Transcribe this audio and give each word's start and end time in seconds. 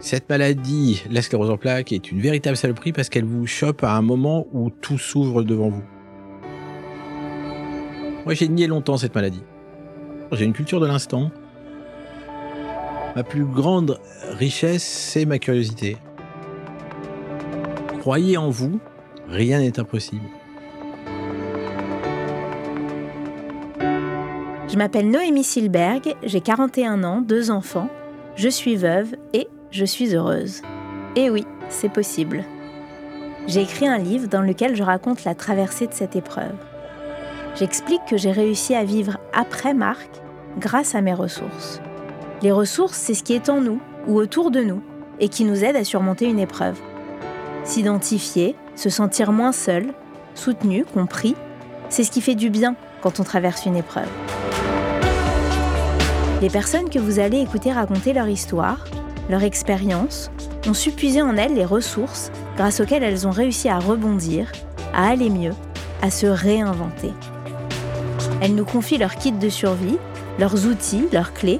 Cette 0.00 0.28
maladie, 0.28 1.02
la 1.10 1.22
sclérose 1.22 1.50
en 1.50 1.56
plaques, 1.56 1.90
est 1.90 2.12
une 2.12 2.20
véritable 2.20 2.56
saloperie 2.56 2.92
parce 2.92 3.08
qu'elle 3.08 3.24
vous 3.24 3.46
chope 3.46 3.82
à 3.82 3.92
un 3.92 4.02
moment 4.02 4.46
où 4.52 4.70
tout 4.70 4.96
s'ouvre 4.96 5.42
devant 5.42 5.70
vous. 5.70 5.82
Moi, 8.24 8.34
j'ai 8.34 8.46
nié 8.48 8.68
longtemps 8.68 8.96
cette 8.96 9.14
maladie. 9.14 9.42
J'ai 10.30 10.44
une 10.44 10.52
culture 10.52 10.78
de 10.78 10.86
l'instant. 10.86 11.32
Ma 13.16 13.24
plus 13.24 13.44
grande 13.44 13.98
richesse, 14.30 14.84
c'est 14.84 15.24
ma 15.24 15.40
curiosité. 15.40 15.96
Croyez 17.98 18.36
en 18.36 18.50
vous, 18.50 18.78
rien 19.28 19.58
n'est 19.58 19.80
impossible. 19.80 20.26
Je 24.68 24.76
m'appelle 24.76 25.10
Noémie 25.10 25.42
Silberg, 25.42 26.14
j'ai 26.22 26.40
41 26.40 27.02
ans, 27.02 27.20
deux 27.20 27.50
enfants, 27.50 27.90
je 28.36 28.48
suis 28.48 28.76
veuve 28.76 29.16
je 29.70 29.84
suis 29.84 30.14
heureuse. 30.14 30.62
Et 31.16 31.30
oui, 31.30 31.46
c'est 31.68 31.92
possible. 31.92 32.44
J'ai 33.46 33.62
écrit 33.62 33.86
un 33.86 33.98
livre 33.98 34.28
dans 34.28 34.42
lequel 34.42 34.76
je 34.76 34.82
raconte 34.82 35.24
la 35.24 35.34
traversée 35.34 35.86
de 35.86 35.94
cette 35.94 36.16
épreuve. 36.16 36.54
J'explique 37.54 38.04
que 38.08 38.16
j'ai 38.16 38.32
réussi 38.32 38.74
à 38.74 38.84
vivre 38.84 39.18
après 39.32 39.74
Marc 39.74 40.08
grâce 40.58 40.94
à 40.94 41.00
mes 41.00 41.14
ressources. 41.14 41.80
Les 42.42 42.52
ressources, 42.52 42.96
c'est 42.96 43.14
ce 43.14 43.22
qui 43.22 43.34
est 43.34 43.48
en 43.48 43.60
nous 43.60 43.80
ou 44.06 44.16
autour 44.16 44.50
de 44.50 44.62
nous 44.62 44.82
et 45.18 45.28
qui 45.28 45.44
nous 45.44 45.64
aide 45.64 45.76
à 45.76 45.84
surmonter 45.84 46.26
une 46.26 46.38
épreuve. 46.38 46.78
S'identifier, 47.64 48.54
se 48.76 48.90
sentir 48.90 49.32
moins 49.32 49.52
seul, 49.52 49.86
soutenu, 50.34 50.84
compris, 50.84 51.34
c'est 51.88 52.04
ce 52.04 52.10
qui 52.10 52.20
fait 52.20 52.34
du 52.34 52.48
bien 52.48 52.76
quand 53.02 53.18
on 53.18 53.24
traverse 53.24 53.66
une 53.66 53.76
épreuve. 53.76 54.08
Les 56.40 56.50
personnes 56.50 56.88
que 56.88 57.00
vous 57.00 57.18
allez 57.18 57.40
écouter 57.40 57.72
raconter 57.72 58.12
leur 58.12 58.28
histoire 58.28 58.84
leur 59.28 59.42
expérience, 59.42 60.30
ont 60.66 60.74
su 60.74 60.90
puiser 60.90 61.22
en 61.22 61.36
elles 61.36 61.54
les 61.54 61.64
ressources 61.64 62.30
grâce 62.56 62.80
auxquelles 62.80 63.02
elles 63.02 63.26
ont 63.26 63.30
réussi 63.30 63.68
à 63.68 63.78
rebondir, 63.78 64.50
à 64.94 65.08
aller 65.08 65.30
mieux, 65.30 65.54
à 66.02 66.10
se 66.10 66.26
réinventer. 66.26 67.12
Elles 68.40 68.54
nous 68.54 68.64
confient 68.64 68.98
leur 68.98 69.16
kit 69.16 69.32
de 69.32 69.48
survie, 69.48 69.98
leurs 70.38 70.66
outils, 70.66 71.08
leurs 71.12 71.32
clés, 71.32 71.58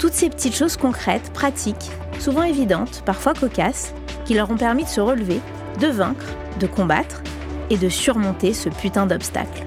toutes 0.00 0.12
ces 0.14 0.30
petites 0.30 0.56
choses 0.56 0.76
concrètes, 0.76 1.32
pratiques, 1.32 1.90
souvent 2.18 2.42
évidentes, 2.42 3.02
parfois 3.04 3.34
cocasses, 3.34 3.94
qui 4.24 4.34
leur 4.34 4.50
ont 4.50 4.56
permis 4.56 4.84
de 4.84 4.88
se 4.88 5.00
relever, 5.00 5.40
de 5.80 5.88
vaincre, 5.88 6.26
de 6.60 6.66
combattre 6.66 7.22
et 7.70 7.76
de 7.76 7.88
surmonter 7.88 8.52
ce 8.52 8.68
putain 8.68 9.06
d'obstacle. 9.06 9.64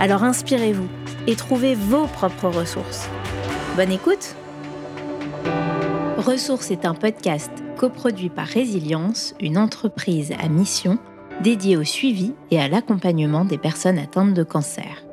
Alors 0.00 0.24
inspirez-vous 0.24 0.88
et 1.26 1.36
trouvez 1.36 1.74
vos 1.74 2.06
propres 2.06 2.48
ressources. 2.48 3.08
Bonne 3.76 3.92
écoute 3.92 4.36
Ressources 6.24 6.70
est 6.70 6.86
un 6.86 6.94
podcast 6.94 7.50
coproduit 7.76 8.30
par 8.30 8.46
Résilience, 8.46 9.34
une 9.40 9.58
entreprise 9.58 10.32
à 10.40 10.48
mission 10.48 10.98
dédiée 11.42 11.76
au 11.76 11.84
suivi 11.84 12.32
et 12.50 12.58
à 12.58 12.66
l'accompagnement 12.66 13.44
des 13.44 13.58
personnes 13.58 13.98
atteintes 13.98 14.32
de 14.32 14.42
cancer. 14.42 15.04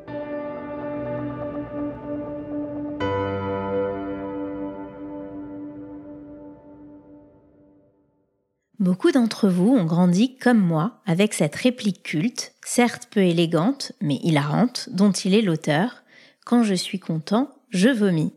Beaucoup 8.80 9.12
d'entre 9.12 9.50
vous 9.50 9.68
ont 9.68 9.84
grandi 9.84 10.38
comme 10.38 10.59
moi 10.59 11.02
avec 11.06 11.34
cette 11.34 11.58
réplique 11.58 12.03
culte, 12.03 12.56
certes 12.64 13.09
peu 13.12 13.20
élégante, 13.20 13.92
mais 14.00 14.16
hilarante, 14.23 14.88
dont 14.94 15.12
il 15.12 15.36
est 15.36 15.42
l'auteur. 15.42 16.03
Quand 16.46 16.64
je 16.64 16.73
suis 16.73 17.00
content, 17.00 17.50
je 17.70 17.90
vomis. 17.90 18.31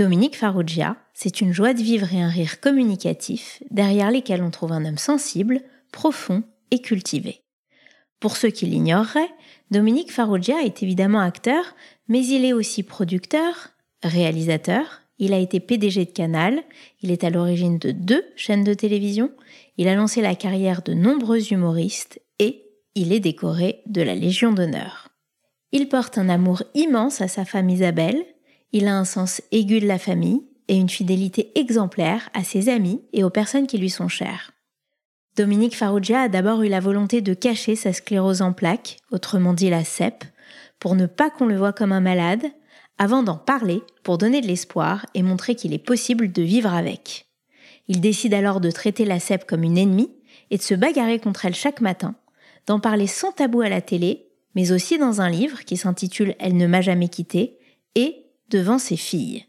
Dominique 0.00 0.38
Farrugia, 0.38 0.96
c'est 1.12 1.42
une 1.42 1.52
joie 1.52 1.74
de 1.74 1.82
vivre 1.82 2.14
et 2.14 2.22
un 2.22 2.30
rire 2.30 2.62
communicatif 2.62 3.62
derrière 3.70 4.10
lesquels 4.10 4.42
on 4.42 4.50
trouve 4.50 4.72
un 4.72 4.86
homme 4.86 4.96
sensible, 4.96 5.60
profond 5.92 6.42
et 6.70 6.80
cultivé. 6.80 7.42
Pour 8.18 8.38
ceux 8.38 8.48
qui 8.48 8.64
l'ignoreraient, 8.64 9.28
Dominique 9.70 10.10
Farrugia 10.10 10.62
est 10.62 10.82
évidemment 10.82 11.20
acteur, 11.20 11.74
mais 12.08 12.24
il 12.24 12.46
est 12.46 12.54
aussi 12.54 12.82
producteur, 12.82 13.74
réalisateur, 14.02 15.02
il 15.18 15.34
a 15.34 15.38
été 15.38 15.60
PDG 15.60 16.06
de 16.06 16.12
Canal, 16.12 16.62
il 17.02 17.10
est 17.10 17.22
à 17.22 17.28
l'origine 17.28 17.78
de 17.78 17.90
deux 17.90 18.24
chaînes 18.36 18.64
de 18.64 18.72
télévision, 18.72 19.30
il 19.76 19.86
a 19.86 19.94
lancé 19.94 20.22
la 20.22 20.34
carrière 20.34 20.80
de 20.80 20.94
nombreux 20.94 21.52
humoristes 21.52 22.22
et 22.38 22.64
il 22.94 23.12
est 23.12 23.20
décoré 23.20 23.82
de 23.84 24.00
la 24.00 24.14
Légion 24.14 24.52
d'honneur. 24.52 25.08
Il 25.72 25.90
porte 25.90 26.16
un 26.16 26.30
amour 26.30 26.62
immense 26.72 27.20
à 27.20 27.28
sa 27.28 27.44
femme 27.44 27.68
Isabelle, 27.68 28.24
il 28.72 28.86
a 28.86 28.96
un 28.96 29.04
sens 29.04 29.42
aigu 29.52 29.80
de 29.80 29.86
la 29.86 29.98
famille 29.98 30.42
et 30.68 30.76
une 30.76 30.88
fidélité 30.88 31.50
exemplaire 31.58 32.30
à 32.32 32.44
ses 32.44 32.68
amis 32.68 33.00
et 33.12 33.24
aux 33.24 33.30
personnes 33.30 33.66
qui 33.66 33.78
lui 33.78 33.90
sont 33.90 34.08
chères. 34.08 34.52
Dominique 35.36 35.76
Farrugia 35.76 36.22
a 36.22 36.28
d'abord 36.28 36.62
eu 36.62 36.68
la 36.68 36.80
volonté 36.80 37.20
de 37.20 37.34
cacher 37.34 37.76
sa 37.76 37.92
sclérose 37.92 38.42
en 38.42 38.52
plaques, 38.52 38.98
autrement 39.10 39.54
dit 39.54 39.70
la 39.70 39.84
CEP, 39.84 40.24
pour 40.78 40.94
ne 40.94 41.06
pas 41.06 41.30
qu'on 41.30 41.46
le 41.46 41.56
voie 41.56 41.72
comme 41.72 41.92
un 41.92 42.00
malade, 42.00 42.46
avant 42.98 43.22
d'en 43.22 43.36
parler 43.36 43.82
pour 44.02 44.18
donner 44.18 44.40
de 44.40 44.46
l'espoir 44.46 45.06
et 45.14 45.22
montrer 45.22 45.54
qu'il 45.54 45.72
est 45.72 45.78
possible 45.78 46.30
de 46.30 46.42
vivre 46.42 46.74
avec. 46.74 47.26
Il 47.88 48.00
décide 48.00 48.34
alors 48.34 48.60
de 48.60 48.70
traiter 48.70 49.04
la 49.04 49.18
CEP 49.18 49.46
comme 49.46 49.62
une 49.62 49.78
ennemie 49.78 50.12
et 50.50 50.58
de 50.58 50.62
se 50.62 50.74
bagarrer 50.74 51.18
contre 51.18 51.46
elle 51.46 51.54
chaque 51.54 51.80
matin, 51.80 52.14
d'en 52.66 52.78
parler 52.78 53.06
sans 53.06 53.32
tabou 53.32 53.62
à 53.62 53.68
la 53.68 53.80
télé, 53.80 54.28
mais 54.54 54.72
aussi 54.72 54.98
dans 54.98 55.20
un 55.20 55.30
livre 55.30 55.64
qui 55.64 55.76
s'intitule 55.76 56.34
Elle 56.38 56.56
ne 56.56 56.66
m'a 56.66 56.82
jamais 56.82 57.08
quitté 57.08 57.58
et 57.94 58.26
devant 58.50 58.78
ses 58.78 58.96
filles. 58.96 59.46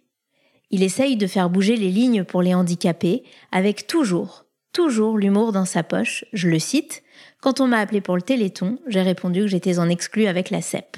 Il 0.69 0.83
essaye 0.83 1.17
de 1.17 1.27
faire 1.27 1.49
bouger 1.49 1.75
les 1.75 1.89
lignes 1.89 2.23
pour 2.23 2.41
les 2.41 2.53
handicapés 2.53 3.23
avec 3.51 3.87
toujours, 3.87 4.45
toujours 4.71 5.17
l'humour 5.17 5.51
dans 5.51 5.65
sa 5.65 5.83
poche. 5.83 6.23
Je 6.31 6.47
le 6.47 6.59
cite. 6.59 7.03
Quand 7.41 7.59
on 7.59 7.67
m'a 7.67 7.79
appelé 7.79 7.99
pour 7.99 8.15
le 8.15 8.21
téléthon, 8.21 8.79
j'ai 8.87 9.01
répondu 9.01 9.41
que 9.41 9.47
j'étais 9.47 9.79
en 9.79 9.89
exclu 9.89 10.27
avec 10.27 10.49
la 10.49 10.61
CEP. 10.61 10.97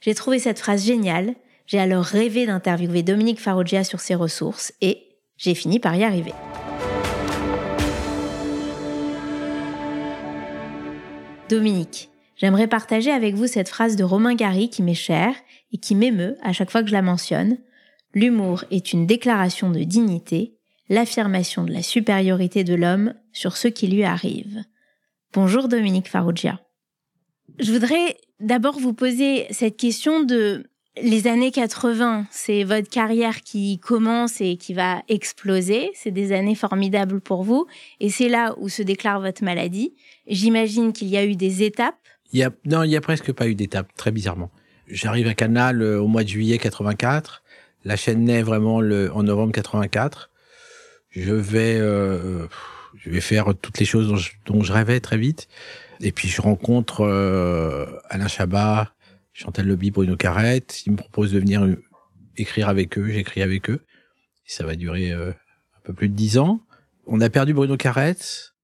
J'ai 0.00 0.14
trouvé 0.14 0.38
cette 0.38 0.58
phrase 0.58 0.84
géniale. 0.84 1.34
J'ai 1.66 1.78
alors 1.78 2.04
rêvé 2.04 2.46
d'interviewer 2.46 3.02
Dominique 3.02 3.40
Farrugia 3.40 3.84
sur 3.84 4.00
ses 4.00 4.14
ressources 4.14 4.72
et 4.80 5.02
j'ai 5.36 5.54
fini 5.54 5.78
par 5.78 5.94
y 5.94 6.02
arriver. 6.02 6.32
Dominique, 11.48 12.10
j'aimerais 12.36 12.66
partager 12.66 13.12
avec 13.12 13.34
vous 13.34 13.46
cette 13.46 13.68
phrase 13.68 13.94
de 13.94 14.02
Romain 14.02 14.34
Gary 14.34 14.68
qui 14.68 14.82
m'est 14.82 14.94
chère 14.94 15.34
et 15.72 15.78
qui 15.78 15.94
m'émeut 15.94 16.36
à 16.42 16.52
chaque 16.52 16.70
fois 16.70 16.82
que 16.82 16.88
je 16.88 16.94
la 16.94 17.02
mentionne. 17.02 17.58
L'humour 18.14 18.64
est 18.70 18.92
une 18.92 19.06
déclaration 19.06 19.70
de 19.70 19.80
dignité, 19.80 20.56
l'affirmation 20.88 21.64
de 21.64 21.72
la 21.72 21.82
supériorité 21.82 22.64
de 22.64 22.74
l'homme 22.74 23.14
sur 23.32 23.56
ce 23.56 23.68
qui 23.68 23.88
lui 23.88 24.04
arrive. 24.04 24.62
Bonjour 25.32 25.68
Dominique 25.68 26.08
Farrugia. 26.08 26.60
Je 27.58 27.72
voudrais 27.72 28.16
d'abord 28.40 28.78
vous 28.78 28.94
poser 28.94 29.46
cette 29.50 29.76
question 29.76 30.22
de 30.22 30.64
les 31.02 31.26
années 31.26 31.50
80, 31.50 32.26
c'est 32.30 32.64
votre 32.64 32.88
carrière 32.88 33.42
qui 33.42 33.78
commence 33.78 34.40
et 34.40 34.56
qui 34.56 34.72
va 34.72 35.02
exploser. 35.08 35.90
C'est 35.94 36.10
des 36.10 36.32
années 36.32 36.54
formidables 36.54 37.20
pour 37.20 37.42
vous. 37.42 37.66
Et 38.00 38.08
c'est 38.08 38.28
là 38.28 38.54
où 38.58 38.68
se 38.68 38.82
déclare 38.82 39.20
votre 39.20 39.44
maladie. 39.44 39.94
J'imagine 40.26 40.92
qu'il 40.92 41.08
y 41.08 41.16
a 41.16 41.24
eu 41.24 41.36
des 41.36 41.62
étapes. 41.62 41.98
Il 42.32 42.38
y 42.38 42.42
a, 42.42 42.50
non, 42.64 42.82
il 42.82 42.88
n'y 42.88 42.96
a 42.96 43.00
presque 43.00 43.32
pas 43.32 43.46
eu 43.46 43.54
d'étapes, 43.54 43.94
très 43.96 44.10
bizarrement. 44.10 44.50
J'arrive 44.88 45.26
à 45.26 45.34
Canal 45.34 45.82
euh, 45.82 46.00
au 46.00 46.06
mois 46.06 46.22
de 46.22 46.28
juillet 46.28 46.58
84. 46.58 47.42
La 47.84 47.96
chaîne 47.96 48.24
naît 48.24 48.42
vraiment 48.42 48.80
le, 48.80 49.12
en 49.12 49.22
novembre 49.22 49.52
84. 49.52 50.30
Je 51.10 51.32
vais, 51.32 51.76
euh, 51.78 52.46
je 52.96 53.10
vais 53.10 53.20
faire 53.20 53.54
toutes 53.60 53.78
les 53.78 53.86
choses 53.86 54.08
dont 54.08 54.16
je, 54.16 54.32
dont 54.44 54.62
je, 54.62 54.72
rêvais 54.72 55.00
très 55.00 55.16
vite. 55.16 55.48
Et 56.00 56.12
puis 56.12 56.28
je 56.28 56.42
rencontre 56.42 57.02
euh, 57.02 57.86
Alain 58.10 58.28
Chabat, 58.28 58.92
Chantal 59.32 59.66
Lobby, 59.66 59.90
Bruno 59.90 60.16
Carrette. 60.16 60.84
Ils 60.86 60.92
me 60.92 60.96
proposent 60.96 61.32
de 61.32 61.38
venir 61.38 61.66
écrire 62.36 62.68
avec 62.68 62.98
eux. 62.98 63.08
J'écris 63.08 63.42
avec 63.42 63.70
eux. 63.70 63.80
Ça 64.44 64.64
va 64.64 64.76
durer 64.76 65.12
euh, 65.12 65.30
un 65.30 65.80
peu 65.84 65.92
plus 65.92 66.08
de 66.08 66.14
dix 66.14 66.38
ans. 66.38 66.60
On 67.06 67.20
a 67.20 67.30
perdu 67.30 67.54
Bruno 67.54 67.76
Carrette. 67.76 68.54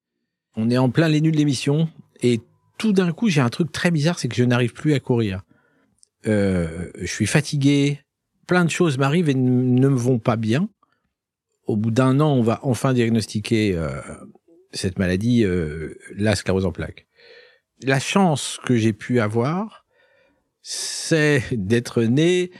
On 0.56 0.70
est 0.70 0.78
en 0.78 0.90
plein 0.90 1.08
les 1.08 1.20
nuls 1.20 1.32
de 1.32 1.38
l'émission. 1.38 1.88
Et 2.22 2.40
tout 2.78 2.92
d'un 2.92 3.12
coup, 3.12 3.28
j'ai 3.28 3.40
un 3.40 3.48
truc 3.48 3.72
très 3.72 3.90
bizarre, 3.90 4.18
c'est 4.18 4.28
que 4.28 4.36
je 4.36 4.44
n'arrive 4.44 4.72
plus 4.72 4.94
à 4.94 5.00
courir 5.00 5.42
euh, 6.26 6.90
je 6.98 7.06
suis 7.06 7.26
fatigué, 7.26 8.00
plein 8.46 8.64
de 8.64 8.70
choses 8.70 8.98
m'arrivent 8.98 9.28
et 9.28 9.34
ne 9.34 9.88
me 9.88 9.96
vont 9.96 10.18
pas 10.18 10.36
bien. 10.36 10.68
Au 11.66 11.76
bout 11.76 11.90
d'un 11.90 12.20
an, 12.20 12.32
on 12.34 12.42
va 12.42 12.60
enfin 12.62 12.92
diagnostiquer 12.92 13.74
euh, 13.76 14.00
cette 14.72 14.98
maladie, 14.98 15.44
euh, 15.44 15.94
la 16.14 16.34
sclérose 16.34 16.66
en 16.66 16.72
plaques. 16.72 17.06
La 17.82 18.00
chance 18.00 18.58
que 18.64 18.76
j'ai 18.76 18.92
pu 18.92 19.20
avoir, 19.20 19.86
c'est 20.62 21.42
d'être 21.52 22.02
né 22.02 22.50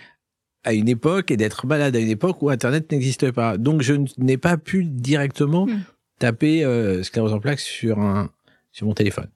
à 0.64 0.72
une 0.72 0.88
époque 0.88 1.30
et 1.30 1.36
d'être 1.36 1.66
malade 1.66 1.96
à 1.96 1.98
une 1.98 2.08
époque 2.08 2.42
où 2.42 2.50
Internet 2.50 2.90
n'existait 2.92 3.32
pas. 3.32 3.58
Donc 3.58 3.82
je 3.82 3.94
n'ai 4.18 4.36
pas 4.36 4.56
pu 4.56 4.84
directement 4.84 5.66
hmm. 5.66 5.82
taper 6.18 6.64
euh, 6.64 7.02
sclérose 7.02 7.32
en 7.32 7.40
plaques 7.40 7.60
sur 7.60 7.98
un 7.98 8.30
sur 8.72 8.86
mon 8.86 8.94
téléphone. 8.94 9.28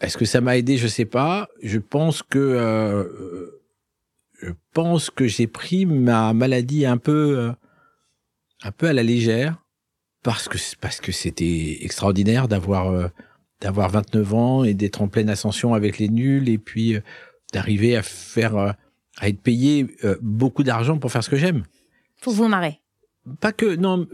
Est-ce 0.00 0.16
que 0.16 0.24
ça 0.24 0.40
m'a 0.40 0.56
aidé? 0.56 0.76
Je 0.76 0.86
sais 0.86 1.06
pas. 1.06 1.48
Je 1.62 1.78
pense 1.78 2.22
que 2.22 2.38
euh, 2.38 3.62
je 4.42 4.50
pense 4.72 5.10
que 5.10 5.26
j'ai 5.26 5.46
pris 5.46 5.86
ma 5.86 6.32
maladie 6.32 6.86
un 6.86 6.98
peu, 6.98 7.38
euh, 7.38 7.52
un 8.62 8.72
peu 8.72 8.88
à 8.88 8.92
la 8.92 9.02
légère 9.02 9.66
parce 10.26 10.48
que 10.48 10.58
parce 10.80 11.00
que 11.00 11.12
c'était 11.12 11.78
extraordinaire 11.82 12.48
d'avoir 12.48 12.90
euh, 12.90 13.06
d'avoir 13.60 13.88
29 13.90 14.34
ans 14.34 14.64
et 14.64 14.74
d'être 14.74 15.00
en 15.00 15.06
pleine 15.06 15.30
ascension 15.30 15.72
avec 15.72 15.98
les 15.98 16.08
nuls 16.08 16.48
et 16.48 16.58
puis 16.58 16.96
euh, 16.96 17.00
d'arriver 17.52 17.96
à 17.96 18.02
faire 18.02 18.56
euh, 18.56 18.72
à 19.18 19.28
être 19.28 19.40
payé 19.40 19.86
beaucoup 20.20 20.62
d'argent 20.62 20.98
pour 20.98 21.10
faire 21.10 21.24
ce 21.24 21.30
que 21.30 21.36
j'aime. 21.36 21.62
Pour 22.20 22.34
vous 22.34 22.48
marrer. 22.48 22.82
Pas 23.40 23.50
que 23.52 23.74
non, 23.76 24.06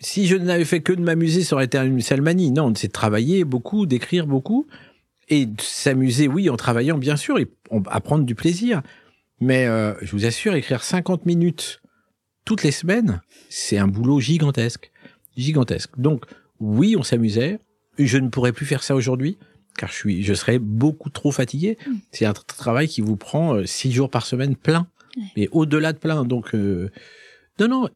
si 0.00 0.26
je 0.26 0.34
n'avais 0.34 0.64
fait 0.64 0.80
que 0.80 0.94
de 0.94 1.02
m'amuser, 1.02 1.42
ça 1.42 1.56
aurait 1.56 1.66
été 1.66 1.76
une 1.76 2.00
salmanie. 2.00 2.50
Non, 2.50 2.72
c'est 2.74 2.86
de 2.86 2.92
travailler 2.92 3.44
beaucoup, 3.44 3.84
d'écrire 3.84 4.26
beaucoup 4.26 4.66
et 5.28 5.44
de 5.44 5.60
s'amuser, 5.60 6.26
oui, 6.26 6.48
en 6.48 6.56
travaillant 6.56 6.96
bien 6.96 7.16
sûr 7.16 7.38
et 7.38 7.48
à 7.90 8.00
prendre 8.00 8.24
du 8.24 8.34
plaisir. 8.34 8.80
Mais 9.40 9.66
je 10.02 10.10
vous 10.12 10.26
assure, 10.26 10.54
écrire 10.54 10.82
50 10.82 11.26
minutes 11.26 11.80
toutes 12.44 12.62
les 12.62 12.72
semaines, 12.72 13.20
c'est 13.50 13.78
un 13.78 13.86
boulot 13.86 14.20
gigantesque 14.20 14.90
gigantesque. 15.38 15.90
Donc 15.96 16.24
oui, 16.60 16.96
on 16.98 17.02
s'amusait. 17.02 17.60
Je 17.98 18.18
ne 18.18 18.28
pourrais 18.28 18.52
plus 18.52 18.66
faire 18.66 18.82
ça 18.82 18.94
aujourd'hui 18.94 19.38
car 19.76 19.88
je 19.90 19.94
suis, 19.94 20.22
je 20.24 20.34
serais 20.34 20.58
beaucoup 20.58 21.08
trop 21.08 21.30
fatigué. 21.30 21.78
Mm. 21.86 21.92
C'est 22.10 22.26
un 22.26 22.32
travail 22.32 22.88
qui 22.88 23.00
vous 23.00 23.16
prend 23.16 23.54
euh, 23.54 23.64
six 23.64 23.92
jours 23.92 24.10
par 24.10 24.26
semaine 24.26 24.56
plein, 24.56 24.88
mais 25.36 25.48
au-delà 25.52 25.92
de 25.92 25.98
plein. 25.98 26.24
Donc 26.24 26.54
euh, 26.54 26.90
non, 27.60 27.68
non. 27.68 27.88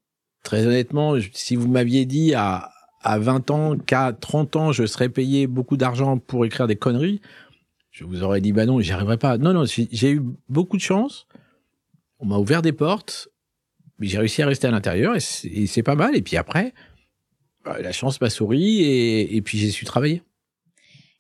Très 0.45 0.67
honnêtement, 0.67 1.15
si 1.33 1.55
vous 1.55 1.69
m'aviez 1.69 2.07
dit 2.07 2.35
à 2.35 2.71
à 3.05 3.19
20 3.19 3.51
ans 3.51 3.77
qu'à 3.77 4.13
30 4.13 4.55
ans 4.55 4.73
je 4.73 4.87
serais 4.87 5.09
payé 5.09 5.49
beaucoup 5.49 5.77
d'argent 5.77 6.19
pour 6.19 6.45
écrire 6.45 6.69
des 6.69 6.77
conneries, 6.77 7.21
je 7.93 8.05
vous 8.05 8.23
aurais 8.23 8.41
dit 8.41 8.53
bah 8.53 8.67
non, 8.67 8.81
j'y 8.81 8.91
arriverai 8.91 9.19
pas. 9.19 9.39
Non, 9.39 9.53
non, 9.53 9.65
j'ai 9.67 10.11
eu 10.11 10.23
beaucoup 10.49 10.77
de 10.77 10.83
chance. 10.83 11.27
On 12.19 12.27
m'a 12.27 12.39
ouvert 12.39 12.63
des 12.63 12.73
portes, 12.73 13.29
mais 13.99 14.07
j'ai 14.09 14.19
réussi 14.19 14.43
à 14.43 14.47
rester 14.47 14.67
à 14.67 14.71
l'intérieur 14.71 15.15
et 15.15 15.21
c'est 15.21 15.83
pas 15.83 15.95
mal. 15.95 16.17
Et 16.17 16.23
puis 16.23 16.37
après, 16.37 16.73
bah, 17.65 17.81
la 17.81 17.93
chance 17.93 18.21
m'a 18.21 18.31
souri 18.31 18.83
et, 18.83 19.43
puis 19.43 19.59
j'ai 19.59 19.71
su 19.71 19.85
travailler. 19.85 20.23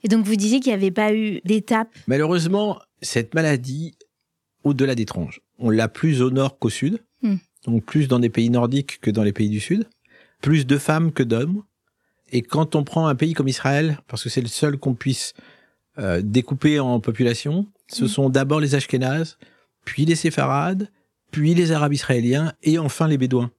Et 0.03 0.09
donc 0.09 0.25
vous 0.25 0.35
disiez 0.35 0.61
qu'il 0.61 0.71
n'y 0.71 0.77
avait 0.77 0.91
pas 0.91 1.15
eu 1.15 1.41
d'étape 1.45 1.95
Malheureusement, 2.07 2.81
cette 3.03 3.35
maladie, 3.35 3.95
au-delà 4.65 4.95
d'étrange, 4.95 5.41
on 5.59 5.71
l'a 5.71 5.89
plus 5.89 6.23
au 6.23 6.31
nord 6.31 6.59
qu'au 6.59 6.71
sud, 6.71 7.01
hmm. 7.21 7.37
donc 7.67 7.85
plus 7.85 8.09
dans 8.09 8.19
des 8.19 8.31
pays 8.31 8.51
nordiques 8.51 8.99
que 9.01 9.11
dans 9.11 9.23
les 9.23 9.33
pays 9.33 9.51
du 9.51 9.61
sud, 9.61 9.87
plus 10.41 10.67
de 10.67 10.79
femmes 10.79 11.13
que 11.13 11.23
d'hommes. 11.23 11.63
Et 12.33 12.41
quand 12.41 12.75
on 12.75 12.83
prend 12.83 13.07
un 13.07 13.15
pays 13.15 13.35
comme 13.35 13.49
Israël, 13.49 13.99
parce 14.09 14.25
que 14.25 14.31
c'est 14.31 14.41
le 14.41 14.49
seul 14.49 14.79
qu'on 14.79 14.95
puisse 14.95 15.35
euh, 15.99 16.21
découper 16.23 16.81
en 16.81 17.00
population, 17.00 17.67
ce 17.89 18.05
hmm. 18.05 18.09
sont 18.09 18.29
d'abord 18.31 18.61
les 18.61 18.75
Ashkénazes, 18.75 19.39
puis 19.85 20.05
les 20.05 20.15
Séfarades, 20.15 20.91
puis 21.31 21.55
les 21.55 21.73
Arabes 21.73 21.93
israéliens, 21.94 22.53
et 22.62 22.79
enfin 22.79 23.09
les 23.09 23.19
Bédouins. 23.19 23.50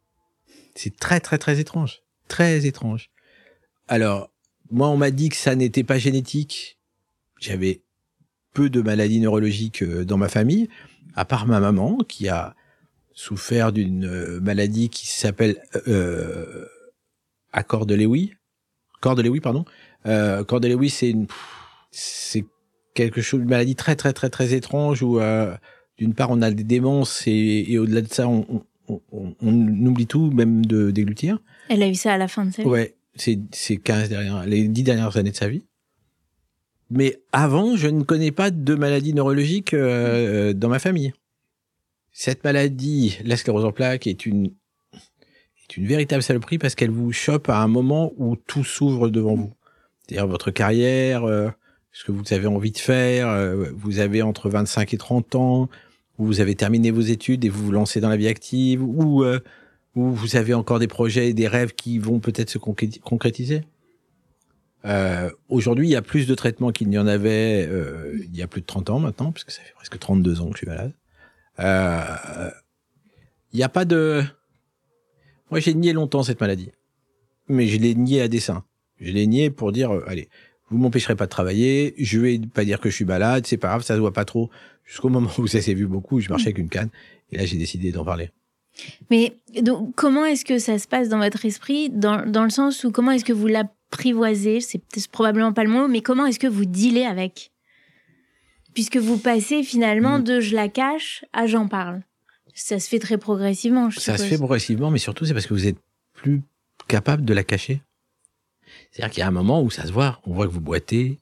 C'est 0.76 0.98
très 0.98 1.20
très 1.20 1.38
très 1.38 1.60
étrange 1.60 2.04
très 2.28 2.66
étrange. 2.66 3.12
Alors, 3.88 4.32
moi, 4.72 4.88
on 4.90 4.98
m'a 4.98 5.12
dit 5.12 5.30
que 5.30 5.36
ça 5.36 5.56
n'était 5.56 5.84
pas 5.84 6.00
génétique. 6.00 6.80
J'avais 7.40 7.84
peu 8.54 8.70
de 8.70 8.82
maladies 8.82 9.20
neurologiques 9.20 9.84
euh, 9.84 10.06
dans 10.06 10.18
ma 10.18 10.30
famille, 10.30 10.70
à 11.16 11.26
part 11.26 11.46
ma 11.46 11.60
maman 11.60 11.98
qui 12.08 12.30
a 12.30 12.56
souffert 13.14 13.72
d'une 13.72 14.06
euh, 14.06 14.40
maladie 14.40 14.90
qui 14.90 15.08
s'appelle 15.08 15.62
euh, 15.88 16.66
accord 17.52 17.86
de 17.86 17.96
Lewy. 17.96 18.34
Corps 19.02 19.16
de 19.16 19.22
Lewy, 19.22 19.40
pardon. 19.40 19.66
Euh, 20.06 20.44
corps 20.44 20.60
de 20.60 20.68
Lewy, 20.68 20.90
c'est 20.90 21.10
une, 21.10 21.28
c'est 21.94 22.46
quelque 22.94 23.22
chose, 23.22 23.42
une 23.42 23.50
maladie 23.50 23.76
très 23.76 23.96
très 23.96 24.14
très 24.14 24.30
très 24.30 24.54
étrange 24.54 25.02
où 25.02 25.20
euh, 25.20 25.56
d'une 25.98 26.14
part 26.14 26.32
on 26.32 26.42
a 26.42 26.52
des 26.52 26.64
démences 26.64 27.24
et, 27.28 27.66
et 27.68 27.80
au-delà 27.80 28.02
de 28.02 28.08
ça 28.08 28.28
on, 28.28 28.66
on, 28.88 29.02
on, 29.12 29.36
on, 29.42 29.86
oublie 29.86 30.08
tout, 30.08 30.32
même 30.32 30.66
de 30.66 30.92
déglutir. 30.92 31.40
Elle 31.70 31.84
a 31.84 31.88
eu 31.88 31.96
ça 31.96 32.14
à 32.14 32.18
la 32.18 32.28
fin 32.28 32.46
de 32.46 32.52
sa 32.52 32.64
vie? 32.64 32.68
Ouais, 32.68 32.96
c'est 33.16 33.40
c'est 33.52 33.78
15 33.78 34.10
dernières, 34.10 34.46
les 34.46 34.68
10 34.68 34.84
dernières 34.84 35.16
années 35.18 35.32
de 35.32 35.36
sa 35.36 35.48
vie. 35.48 35.64
Mais 36.90 37.22
avant, 37.32 37.76
je 37.76 37.88
ne 37.88 38.04
connais 38.04 38.32
pas 38.32 38.52
de 38.52 38.76
maladie 38.76 39.14
neurologique 39.14 39.74
euh, 39.74 40.54
dans 40.54 40.70
ma 40.70 40.80
famille. 40.80 41.14
Cette 42.12 42.44
maladie, 42.44 43.18
la 43.24 43.38
sclérose 43.38 43.66
en 43.66 43.72
plaques, 43.72 44.06
est 44.06 44.26
une 44.26 44.52
est 45.64 45.78
une 45.78 45.88
véritable 45.88 46.22
saloperie 46.22 46.58
parce 46.58 46.76
qu'elle 46.76 46.92
vous 46.92 47.12
chope 47.12 47.50
à 47.50 47.60
un 47.60 47.68
moment 47.68 48.12
où 48.18 48.36
tout 48.36 48.64
s'ouvre 48.64 49.10
devant 49.10 49.36
vous. 49.36 49.54
C'est-à-dire 50.02 50.28
votre 50.28 50.52
carrière, 50.52 51.24
euh, 51.24 51.50
ce 51.94 52.04
que 52.04 52.12
vous 52.12 52.34
avez 52.34 52.48
envie 52.48 52.72
de 52.72 52.78
faire, 52.78 53.30
euh, 53.30 53.70
vous 53.76 54.00
avez 54.00 54.22
entre 54.22 54.50
25 54.50 54.94
et 54.94 54.98
30 54.98 55.36
ans, 55.36 55.70
vous 56.18 56.42
avez 56.42 56.56
terminé 56.56 56.92
vos 56.92 57.02
études 57.02 57.46
et 57.46 57.50
vous 57.50 57.66
vous 57.66 57.72
lancez 57.72 58.02
dans 58.02 58.10
la 58.10 58.18
vie 58.18 58.28
active, 58.28 58.84
ou 58.84 59.24
euh, 59.24 59.40
où 59.96 60.12
vous 60.12 60.36
avez 60.36 60.54
encore 60.54 60.80
des 60.80 60.88
projets 60.88 61.30
et 61.30 61.34
des 61.34 61.48
rêves 61.48 61.74
qui 61.74 62.00
vont 62.00 62.20
peut-être 62.20 62.50
se 62.50 62.58
concrétiser? 62.58 63.62
Euh, 64.86 65.30
Aujourd'hui, 65.50 65.88
il 65.88 65.92
y 65.92 65.96
a 65.96 66.02
plus 66.02 66.28
de 66.28 66.36
traitements 66.36 66.72
qu'il 66.72 66.90
n'y 66.90 66.98
en 66.98 67.08
avait 67.08 67.66
euh, 67.70 68.20
il 68.26 68.36
y 68.36 68.42
a 68.42 68.48
plus 68.48 68.62
de 68.62 68.66
30 68.66 68.90
ans 68.90 69.00
maintenant, 69.00 69.32
puisque 69.32 69.52
ça 69.52 69.62
fait 69.62 69.74
presque 69.74 69.98
32 69.98 70.42
ans 70.42 70.48
que 70.48 70.54
je 70.54 70.58
suis 70.58 70.68
malade. 70.68 70.94
Euh, 71.60 72.50
il 73.54 73.58
n'y 73.58 73.64
a 73.64 73.70
pas 73.70 73.86
de... 73.86 74.24
Moi, 75.52 75.60
j'ai 75.60 75.74
nié 75.74 75.94
longtemps 75.94 76.24
cette 76.24 76.42
maladie. 76.42 76.72
Mais 77.48 77.68
je 77.68 77.78
l'ai 77.78 77.94
nié 77.94 78.22
à 78.22 78.28
dessein. 78.28 78.64
Je 79.00 79.12
l'ai 79.12 79.28
nié 79.28 79.50
pour 79.52 79.72
dire, 79.72 79.92
euh, 79.92 80.04
allez, 80.08 80.30
vous 80.74 80.80
m'empêcherez 80.80 81.16
pas 81.16 81.26
de 81.26 81.30
travailler, 81.30 81.94
je 82.00 82.20
vais 82.20 82.40
pas 82.40 82.66
dire 82.66 82.80
que 82.80 82.90
je 82.90 82.96
suis 82.96 83.06
malade, 83.06 83.46
c'est 83.46 83.58
pas 83.58 83.68
grave, 83.68 83.84
ça 83.84 83.94
se 83.94 84.00
voit 84.00 84.12
pas 84.12 84.26
trop. 84.26 84.50
Jusqu'au 84.86 85.10
moment 85.10 85.30
où 85.38 85.46
ça 85.46 85.62
s'est 85.62 85.76
vu 85.76 85.86
beaucoup, 85.86 86.20
je 86.20 86.30
marchais 86.30 86.48
avec 86.48 86.58
une 86.58 86.70
canne, 86.70 86.90
et 87.32 87.38
là 87.38 87.46
j'ai 87.46 87.58
décidé 87.58 87.92
d'en 87.92 88.04
parler. 88.04 88.32
Mais 89.12 89.36
donc, 89.62 89.94
comment 89.96 90.26
est-ce 90.26 90.44
que 90.44 90.58
ça 90.58 90.80
se 90.80 90.88
passe 90.88 91.10
dans 91.10 91.20
votre 91.20 91.46
esprit, 91.46 91.92
dans, 91.92 92.26
dans 92.26 92.44
le 92.44 92.50
sens 92.50 92.84
où 92.84 92.92
comment 92.92 93.12
est-ce 93.12 93.24
que 93.24 93.34
vous 93.34 93.46
l'apprivoisez 93.46 94.62
C'est 94.62 94.82
probablement 95.12 95.54
pas 95.54 95.64
le 95.64 95.70
mot, 95.70 95.88
mais 95.88 96.02
comment 96.02 96.26
est-ce 96.26 96.40
que 96.40 96.48
vous 96.48 96.66
dealez 96.66 97.04
avec? 97.04 97.52
Puisque 98.74 98.98
vous 98.98 99.20
passez 99.20 99.62
finalement 99.62 100.18
mm. 100.18 100.24
de 100.24 100.40
je 100.40 100.56
la 100.56 100.70
cache 100.70 101.24
à 101.34 101.46
j'en 101.46 101.68
parle. 101.68 102.02
Ça 102.56 102.80
se 102.80 102.90
fait 102.90 103.00
très 103.00 103.20
progressivement, 103.20 103.92
je 103.92 104.00
Ça 104.00 104.18
se 104.18 104.24
fait 104.24 104.38
progressivement, 104.38 104.90
mais 104.90 105.00
surtout 105.00 105.26
c'est 105.26 105.34
parce 105.34 105.46
que 105.46 105.54
vous 105.54 105.68
êtes 105.68 105.78
plus 106.14 106.42
capable 106.88 107.26
de 107.26 107.34
la 107.34 107.44
cacher. 107.44 107.82
C'est-à-dire 108.94 109.12
qu'il 109.12 109.20
y 109.22 109.24
a 109.24 109.28
un 109.28 109.32
moment 109.32 109.62
où 109.62 109.70
ça 109.70 109.86
se 109.86 109.92
voit, 109.92 110.22
on 110.26 110.34
voit 110.34 110.48
que 110.48 110.52
vous 110.52 110.62
boitez, 110.62 111.20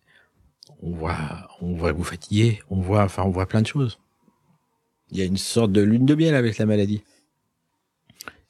on 0.83 0.91
voit, 0.91 1.17
on 1.61 1.73
voit 1.73 1.93
que 1.93 1.97
vous 1.97 2.03
fatiguez, 2.03 2.61
on 2.69 2.81
voit, 2.81 3.03
enfin, 3.03 3.23
on 3.23 3.31
voit 3.31 3.47
plein 3.47 3.61
de 3.61 3.67
choses. 3.67 3.97
Il 5.09 5.17
y 5.17 5.21
a 5.21 5.25
une 5.25 5.37
sorte 5.37 5.71
de 5.71 5.81
lune 5.81 6.05
de 6.05 6.13
miel 6.13 6.35
avec 6.35 6.57
la 6.59 6.65
maladie 6.65 7.01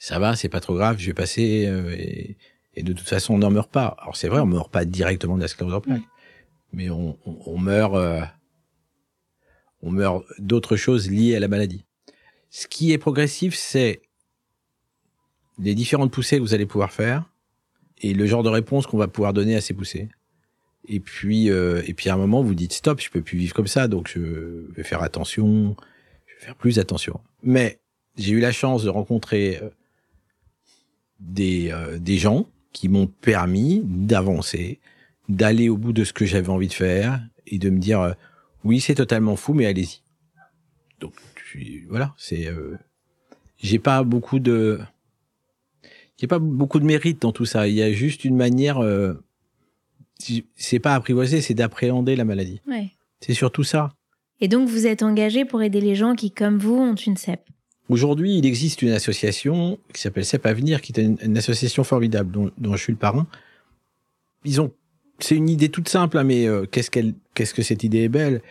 ça 0.02 0.18
va, 0.18 0.36
c'est 0.36 0.50
pas 0.50 0.60
trop 0.60 0.74
grave, 0.74 0.98
je 0.98 1.06
vais 1.06 1.14
passer 1.14 1.68
euh, 1.68 1.96
et, 1.96 2.82
de 2.82 2.92
toute 2.92 3.08
façon 3.08 3.36
on 3.36 3.38
n'en 3.38 3.52
meurt 3.52 3.70
pas. 3.70 3.96
Alors 4.00 4.18
c'est 4.18 4.28
vrai, 4.28 4.40
on 4.40 4.48
meurt 4.48 4.72
pas 4.72 4.84
directement 4.84 5.36
de 5.36 5.42
la 5.44 5.48
sclérose 5.48 5.76
en 5.76 5.82
plaques, 5.82 6.02
mais 6.74 6.90
on, 6.90 7.20
on, 7.24 7.60
meurt, 7.60 7.94
euh, 7.94 8.22
on 9.84 9.92
meurt 9.92 10.26
d'autres 10.40 10.78
choses 10.78 11.08
liées 11.08 11.36
à 11.36 11.40
la 11.40 11.48
maladie. 11.48 11.86
Ce 12.50 12.66
qui 12.66 12.94
est 12.94 12.98
progressif, 12.98 13.54
c'est 13.54 14.02
les 15.60 15.76
différentes 15.76 16.12
poussées 16.12 16.38
que 16.38 16.42
vous 16.42 16.56
allez 16.56 16.66
pouvoir 16.66 16.92
faire 16.92 17.31
et 18.02 18.14
le 18.14 18.26
genre 18.26 18.44
de 18.44 18.50
réponse 18.50 18.88
qu'on 18.88 18.98
va 18.98 19.08
pouvoir 19.08 19.34
donner 19.34 19.56
à 19.56 19.62
ces 19.62 19.74
poussées. 19.74 20.10
Et 20.88 21.00
puis, 21.00 21.50
euh, 21.50 21.82
et 21.86 21.94
puis 21.94 22.10
à 22.10 22.16
un 22.16 22.18
moment, 22.18 22.42
vous 22.42 22.56
dites 22.56 22.74
stop, 22.74 23.00
je 23.00 23.10
peux 23.10 23.22
plus 23.22 23.38
vivre 23.38 23.54
comme 23.54 23.68
ça, 23.68 23.88
donc 23.88 24.10
je 24.14 24.66
vais 24.74 24.84
faire 24.84 25.04
attention, 25.04 25.76
je 26.26 26.34
vais 26.34 26.42
faire 26.42 26.56
plus 26.56 26.80
attention. 26.80 27.22
Mais 27.44 27.80
j'ai 28.18 28.34
eu 28.34 28.40
la 28.40 28.52
chance 28.52 28.84
de 28.84 28.90
rencontrer 28.90 29.62
des, 31.22 31.72
euh, 31.72 31.98
des 32.00 32.18
gens 32.18 32.48
qui 32.74 32.90
m'ont 32.90 33.08
permis 33.08 33.82
d'avancer, 33.86 34.80
d'aller 35.30 35.70
au 35.70 35.78
bout 35.78 35.94
de 35.94 36.04
ce 36.04 36.14
que 36.14 36.26
j'avais 36.26 36.50
envie 36.50 36.68
de 36.68 36.74
faire 36.74 37.22
et 37.48 37.58
de 37.58 37.70
me 37.70 37.80
dire 37.80 38.02
euh, 38.02 38.14
oui 38.64 38.80
c'est 38.80 38.96
totalement 38.96 39.36
fou 39.36 39.54
mais 39.54 39.66
allez-y. 39.66 40.02
Donc 41.00 41.14
voilà 41.90 42.14
c'est 42.18 42.48
euh, 42.48 42.78
j'ai 43.58 43.80
pas 43.80 44.04
beaucoup 44.04 44.40
de 44.40 44.80
j'ai 46.22 46.28
pas 46.28 46.38
beaucoup 46.38 46.80
de 46.80 46.86
mérite 46.86 47.20
dans 47.20 47.32
tout 47.32 47.46
ça. 47.46 47.68
Il 47.68 47.74
y 47.74 47.82
a 47.82 47.92
juste 47.92 48.26
une 48.26 48.36
manière 48.36 48.78
euh, 48.78 49.16
c'est 50.56 50.78
pas 50.78 50.94
apprivoiser, 50.94 51.42
c'est 51.42 51.56
d'appréhender 51.56 52.16
la 52.16 52.26
maladie. 52.26 52.62
Ouais. 52.68 52.92
C'est 53.22 53.34
surtout 53.34 53.64
ça. 53.64 53.90
Et 54.40 54.48
donc 54.48 54.70
vous 54.70 54.86
êtes 54.86 55.02
engagé 55.02 55.46
pour 55.46 55.64
aider 55.64 55.82
les 55.82 55.96
gens 55.96 56.14
qui 56.14 56.30
comme 56.30 56.60
vous 56.60 56.76
ont 56.76 56.94
une 56.94 57.18
CEP. 57.18 57.42
Aujourd'hui, 57.90 58.38
il 58.38 58.46
existe 58.46 58.84
une 58.84 58.92
association 58.92 59.80
qui 59.96 60.00
s'appelle 60.00 60.24
CEP 60.24 60.46
Avenir, 60.46 60.82
qui 60.82 60.94
est 60.96 61.04
une, 61.04 61.38
association 61.40 61.84
formidable 61.84 62.32
dont, 62.32 62.52
dont, 62.60 62.76
je 62.76 62.84
suis 62.84 62.94
le 62.94 63.00
parrain. 63.00 63.26
Ils 64.46 64.62
ont, 64.62 64.72
c'est 65.18 65.36
une 65.36 65.50
idée 65.50 65.70
toute 65.70 65.90
simple, 65.90 66.20
hein, 66.20 66.24
mais 66.24 66.48
euh, 66.48 66.68
qu'est-ce 66.68 66.92
qu'elle, 66.92 67.16
qu'est-ce 67.34 67.56
que 67.56 67.64
cette 67.64 67.84
idée 67.84 68.04
est 68.04 68.10
belle? 68.10 68.44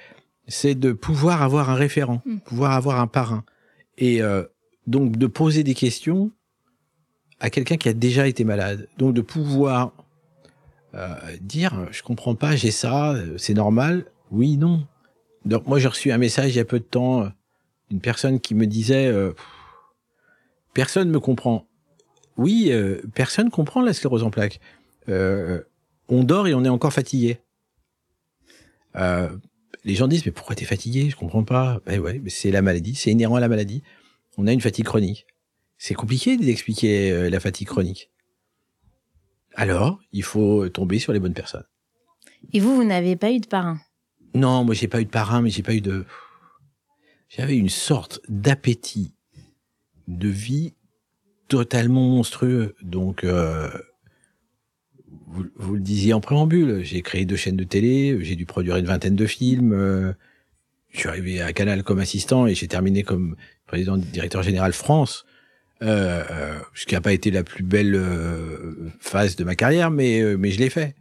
C'est 0.49 0.75
de 0.75 0.91
pouvoir 0.91 1.41
avoir 1.43 1.71
un 1.71 1.77
référent, 1.77 2.21
mm. 2.27 2.39
pouvoir 2.41 2.73
avoir 2.73 2.99
un 2.99 3.07
parrain, 3.07 3.45
et 3.97 4.21
euh, 4.23 4.43
donc 4.89 5.17
de 5.17 5.29
poser 5.29 5.63
des 5.63 5.75
questions 5.75 6.33
à 7.41 7.51
quelqu'un 7.51 7.77
qui 7.77 7.89
a 7.89 7.93
déjà 7.95 8.29
été 8.29 8.45
malade. 8.45 8.89
Donc 8.99 9.15
de 9.15 9.21
pouvoir 9.21 9.93
euh, 10.95 11.15
dire, 11.41 11.89
je 11.91 12.03
comprends 12.03 12.35
pas, 12.35 12.57
j'ai 12.57 12.71
ça, 12.71 13.15
c'est 13.37 13.55
normal. 13.55 14.05
Oui, 14.31 14.57
non. 14.57 14.87
Donc 15.45 15.67
moi 15.67 15.79
j'ai 15.79 15.89
reçu 15.89 16.13
un 16.13 16.19
message 16.19 16.55
il 16.55 16.57
y 16.57 16.61
a 16.61 16.65
peu 16.65 16.79
de 16.79 16.85
temps 16.85 17.31
une 17.91 18.01
personne 18.01 18.41
qui 18.41 18.55
me 18.55 18.67
disait 18.67 19.07
euh, 19.09 19.33
personne 20.75 21.11
me 21.11 21.19
comprend. 21.19 21.67
oui, 22.37 22.69
euh, 22.71 23.01
personne 23.15 23.51
comprend 23.51 23.83
la 23.83 23.93
sclérose 23.93 24.23
en 24.23 24.31
plaques. 24.31 24.61
Euh, 25.09 25.63
on 26.09 26.25
dort 26.25 26.47
et 26.49 26.55
on 26.55 26.65
est 26.65 26.69
encore 26.69 26.93
fatigué. 26.93 27.39
Euh, 28.97 29.29
les 29.85 29.95
gens 29.95 30.09
disent 30.09 30.25
mais 30.27 30.33
pourquoi 30.33 30.55
t'es 30.57 30.65
fatigué? 30.65 31.11
Je 31.11 31.17
comprends 31.17 31.45
pas. 31.45 31.81
Ben 31.87 32.01
ouais, 32.01 32.21
c'est 32.29 32.51
la 32.51 32.63
maladie, 32.63 32.95
c'est 32.95 33.11
inhérent 33.11 33.37
à 33.37 33.41
la 33.41 33.49
maladie. 33.49 33.83
On 34.37 34.47
a 34.47 34.53
une 34.53 34.61
fatigue 34.61 34.85
chronique. 34.85 35.27
C'est 35.83 35.95
compliqué 35.95 36.37
d'expliquer 36.37 37.11
euh, 37.11 37.31
la 37.31 37.41
fatigue 37.41 37.67
chronique. 37.67 38.11
Alors, 39.55 39.99
il 40.13 40.23
faut 40.23 40.69
tomber 40.69 40.99
sur 40.99 41.15
les 41.15 41.21
bonnes 41.21 41.33
personnes. 41.33 41.65
Et 42.53 42.61
vous, 42.61 42.77
vous 42.77 42.85
n'avez 42.85 43.17
pas 43.17 43.33
eu 43.33 43.41
de 43.41 43.47
parrain? 43.47 43.81
Non, 44.35 44.63
moi 44.63 44.75
j'ai 44.75 44.89
pas 44.89 45.01
eu 45.01 45.07
de 45.07 45.11
parrain, 45.11 45.41
mais 45.41 45.49
j'ai 45.49 45.63
pas 45.63 45.75
eu 45.75 45.81
de. 45.81 46.05
J'avais 47.31 47.57
une 47.57 47.71
sorte 47.71 48.21
d'appétit 48.29 49.15
de 50.07 50.29
vie 50.29 50.75
totalement 51.49 52.07
monstrueux. 52.11 52.77
Donc, 52.83 53.25
euh, 53.25 53.71
vous, 55.29 55.47
vous, 55.57 55.75
le 55.77 55.81
disiez 55.81 56.13
en 56.13 56.21
préambule, 56.21 56.85
j'ai 56.85 57.01
créé 57.01 57.25
deux 57.25 57.37
chaînes 57.37 57.57
de 57.57 57.65
télé, 57.65 58.19
j'ai 58.21 58.37
dû 58.37 58.45
produire 58.45 58.77
une 58.77 58.85
vingtaine 58.85 59.17
de 59.17 59.27
films. 59.27 59.73
Euh, 59.73 60.13
je 60.91 60.99
suis 60.99 61.09
arrivé 61.09 61.41
à 61.41 61.55
Canal 61.55 61.85
comme 61.85 62.01
assistant 62.01 62.47
et 62.47 62.55
j'ai 62.55 62.69
terminé 62.69 63.03
comme 63.03 63.35
président 63.67 63.97
directeur 63.97 64.43
général 64.43 64.75
France. 64.75 65.25
Euh, 65.83 66.23
euh, 66.31 66.59
ce 66.75 66.85
qui 66.85 66.95
n'a 66.95 67.01
pas 67.01 67.13
été 67.13 67.31
la 67.31 67.43
plus 67.43 67.63
belle 67.63 67.95
euh, 67.95 68.91
phase 69.01 69.37
de 69.37 69.45
ma 69.45 69.55
carrière, 69.55 69.91
mais, 69.91 70.21
euh, 70.21 70.37
mais 70.37 70.51
je 70.51 70.59
l'ai 70.59 70.69
fait. 70.69 70.95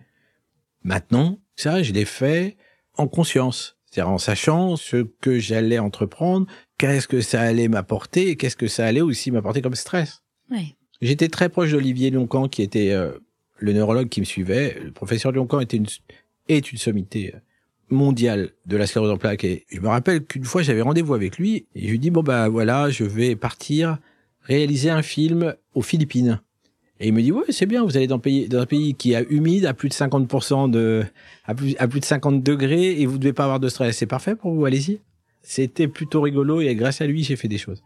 Maintenant, 0.84 1.40
ça, 1.58 1.84
je 1.84 1.92
l'ai 1.92 2.06
fait 2.06 2.56
en 2.96 3.08
conscience, 3.08 3.78
c'est-à-dire 3.86 4.10
en 4.10 4.18
sachant 4.18 4.78
ce 4.78 5.06
que 5.20 5.38
j'allais 5.38 5.80
entreprendre, 5.80 6.48
qu'est-ce 6.78 7.10
que 7.10 7.20
ça 7.20 7.42
allait 7.42 7.68
m'apporter 7.68 8.30
et 8.30 8.36
qu'est-ce 8.38 8.56
que 8.56 8.68
ça 8.68 8.86
allait 8.86 9.02
aussi 9.02 9.32
m'apporter 9.32 9.62
comme 9.62 9.76
stress. 9.76 10.22
Ouais. 10.50 10.76
J'étais 11.02 11.28
très 11.28 11.50
proche 11.50 11.72
d'Olivier 11.72 12.10
Lioncan, 12.10 12.48
qui 12.48 12.62
était 12.62 12.92
euh, 12.92 13.12
le 13.58 13.74
neurologue 13.74 14.08
qui 14.08 14.22
me 14.22 14.26
suivait. 14.26 14.80
Le 14.82 14.92
professeur 14.92 15.34
Lioncan 15.34 15.60
était 15.60 15.78
une, 15.78 15.88
est 16.48 16.72
une 16.72 16.78
sommité 16.78 17.34
mondiale 17.90 18.52
de 18.66 18.78
la 18.78 18.88
sclérose 18.88 19.12
en 19.12 19.18
plaques. 19.18 19.44
Et 19.44 19.66
je 19.70 19.80
me 19.82 19.88
rappelle 19.88 20.24
qu'une 20.26 20.46
fois, 20.46 20.62
j'avais 20.62 20.82
rendez-vous 20.82 21.14
avec 21.14 21.38
lui 21.38 21.68
et 21.76 21.88
je 21.88 21.92
lui 21.92 22.00
dis, 22.00 22.12
bon, 22.12 22.24
bah 22.24 22.48
voilà, 22.48 22.90
je 22.90 23.04
vais 23.04 23.36
partir 23.36 23.98
réaliser 24.50 24.90
un 24.90 25.02
film 25.02 25.56
aux 25.76 25.82
Philippines. 25.82 26.42
Et 27.00 27.08
il 27.08 27.14
me 27.14 27.22
dit, 27.22 27.32
ouais, 27.32 27.44
c'est 27.50 27.66
bien, 27.66 27.86
vous 27.86 27.96
allez 27.96 28.08
dans, 28.08 28.20
pays, 28.20 28.50
dans 28.50 28.60
un 28.60 28.66
pays 28.66 28.94
qui 28.94 29.14
est 29.14 29.26
humide, 29.30 29.66
à 29.66 29.74
plus 29.74 29.88
de 29.88 29.94
50% 29.94 30.70
de, 30.70 31.06
à 31.46 31.56
plus, 31.56 31.76
à 31.80 31.88
plus 31.88 32.02
de 32.02 32.06
50 32.06 32.44
degrés, 32.44 33.00
et 33.00 33.06
vous 33.06 33.18
devez 33.18 33.32
pas 33.32 33.46
avoir 33.46 33.62
de 33.62 33.70
stress. 33.70 33.96
C'est 33.98 34.06
parfait 34.06 34.36
pour 34.36 34.54
vous, 34.54 34.66
allez-y. 34.66 35.00
C'était 35.42 35.88
plutôt 35.88 36.20
rigolo, 36.20 36.60
et 36.60 36.76
grâce 36.76 37.00
à 37.00 37.08
lui, 37.08 37.24
j'ai 37.24 37.38
fait 37.38 37.48
des 37.48 37.58
choses. 37.58 37.82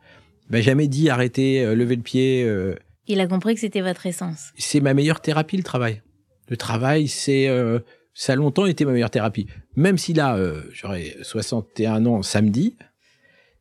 Ben, 0.49 0.63
jamais 0.63 0.87
dit 0.87 1.09
arrêter, 1.09 1.63
euh, 1.63 1.75
lever 1.75 1.95
le 1.95 2.01
pied. 2.01 2.43
Euh, 2.43 2.75
Il 3.07 3.19
a 3.19 3.27
compris 3.27 3.53
que 3.53 3.59
c'était 3.59 3.81
votre 3.81 4.05
essence. 4.07 4.51
c'est 4.57 4.79
ma 4.79 4.95
meilleure 4.95 5.21
thérapie, 5.21 5.57
le 5.57 5.63
travail. 5.63 6.01
Le 6.49 6.57
travail, 6.57 7.07
c'est, 7.07 7.47
euh, 7.47 7.79
ça 8.15 8.33
a 8.33 8.35
longtemps 8.35 8.65
été 8.65 8.83
ma 8.83 8.93
meilleure 8.93 9.11
thérapie. 9.11 9.45
Même 9.75 9.97
si 9.99 10.13
là, 10.13 10.35
euh, 10.37 10.63
j'aurai 10.71 11.15
61 11.21 12.05
ans 12.07 12.23
samedi, 12.23 12.75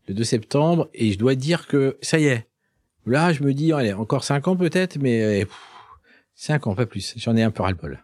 le 0.08 0.14
2 0.14 0.24
septembre, 0.24 0.88
et 0.94 1.12
je 1.12 1.18
dois 1.18 1.34
dire 1.34 1.66
que 1.66 1.98
ça 2.00 2.18
y 2.18 2.24
est, 2.24 2.46
Là, 3.06 3.32
je 3.32 3.42
me 3.42 3.52
dis, 3.52 3.72
allez, 3.72 3.92
encore 3.92 4.24
cinq 4.24 4.48
ans 4.48 4.56
peut-être, 4.56 4.98
mais 4.98 5.44
pff, 5.44 5.58
cinq 6.34 6.66
ans, 6.66 6.74
pas 6.74 6.86
plus. 6.86 7.14
J'en 7.16 7.36
ai 7.36 7.42
un 7.42 7.50
peu 7.50 7.62
ras-le-bol. 7.62 8.02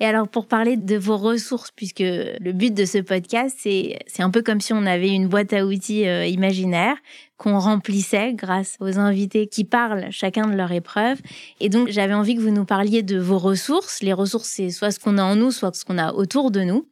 Et 0.00 0.04
alors, 0.04 0.26
pour 0.26 0.48
parler 0.48 0.76
de 0.76 0.96
vos 0.96 1.18
ressources, 1.18 1.70
puisque 1.70 2.00
le 2.00 2.52
but 2.52 2.72
de 2.72 2.86
ce 2.86 2.98
podcast, 2.98 3.56
c'est, 3.60 3.98
c'est 4.06 4.22
un 4.22 4.30
peu 4.30 4.42
comme 4.42 4.60
si 4.60 4.72
on 4.72 4.86
avait 4.86 5.10
une 5.10 5.28
boîte 5.28 5.52
à 5.52 5.66
outils 5.66 6.08
euh, 6.08 6.26
imaginaire 6.26 6.96
qu'on 7.36 7.58
remplissait 7.58 8.32
grâce 8.32 8.76
aux 8.80 8.98
invités 8.98 9.46
qui 9.46 9.64
parlent 9.64 10.06
chacun 10.10 10.48
de 10.48 10.56
leur 10.56 10.72
épreuve. 10.72 11.20
Et 11.60 11.68
donc, 11.68 11.88
j'avais 11.88 12.14
envie 12.14 12.34
que 12.34 12.40
vous 12.40 12.50
nous 12.50 12.64
parliez 12.64 13.02
de 13.02 13.18
vos 13.18 13.38
ressources. 13.38 14.02
Les 14.02 14.14
ressources, 14.14 14.48
c'est 14.48 14.70
soit 14.70 14.90
ce 14.90 14.98
qu'on 14.98 15.18
a 15.18 15.22
en 15.22 15.36
nous, 15.36 15.50
soit 15.50 15.74
ce 15.74 15.84
qu'on 15.84 15.98
a 15.98 16.12
autour 16.14 16.50
de 16.50 16.62
nous, 16.62 16.88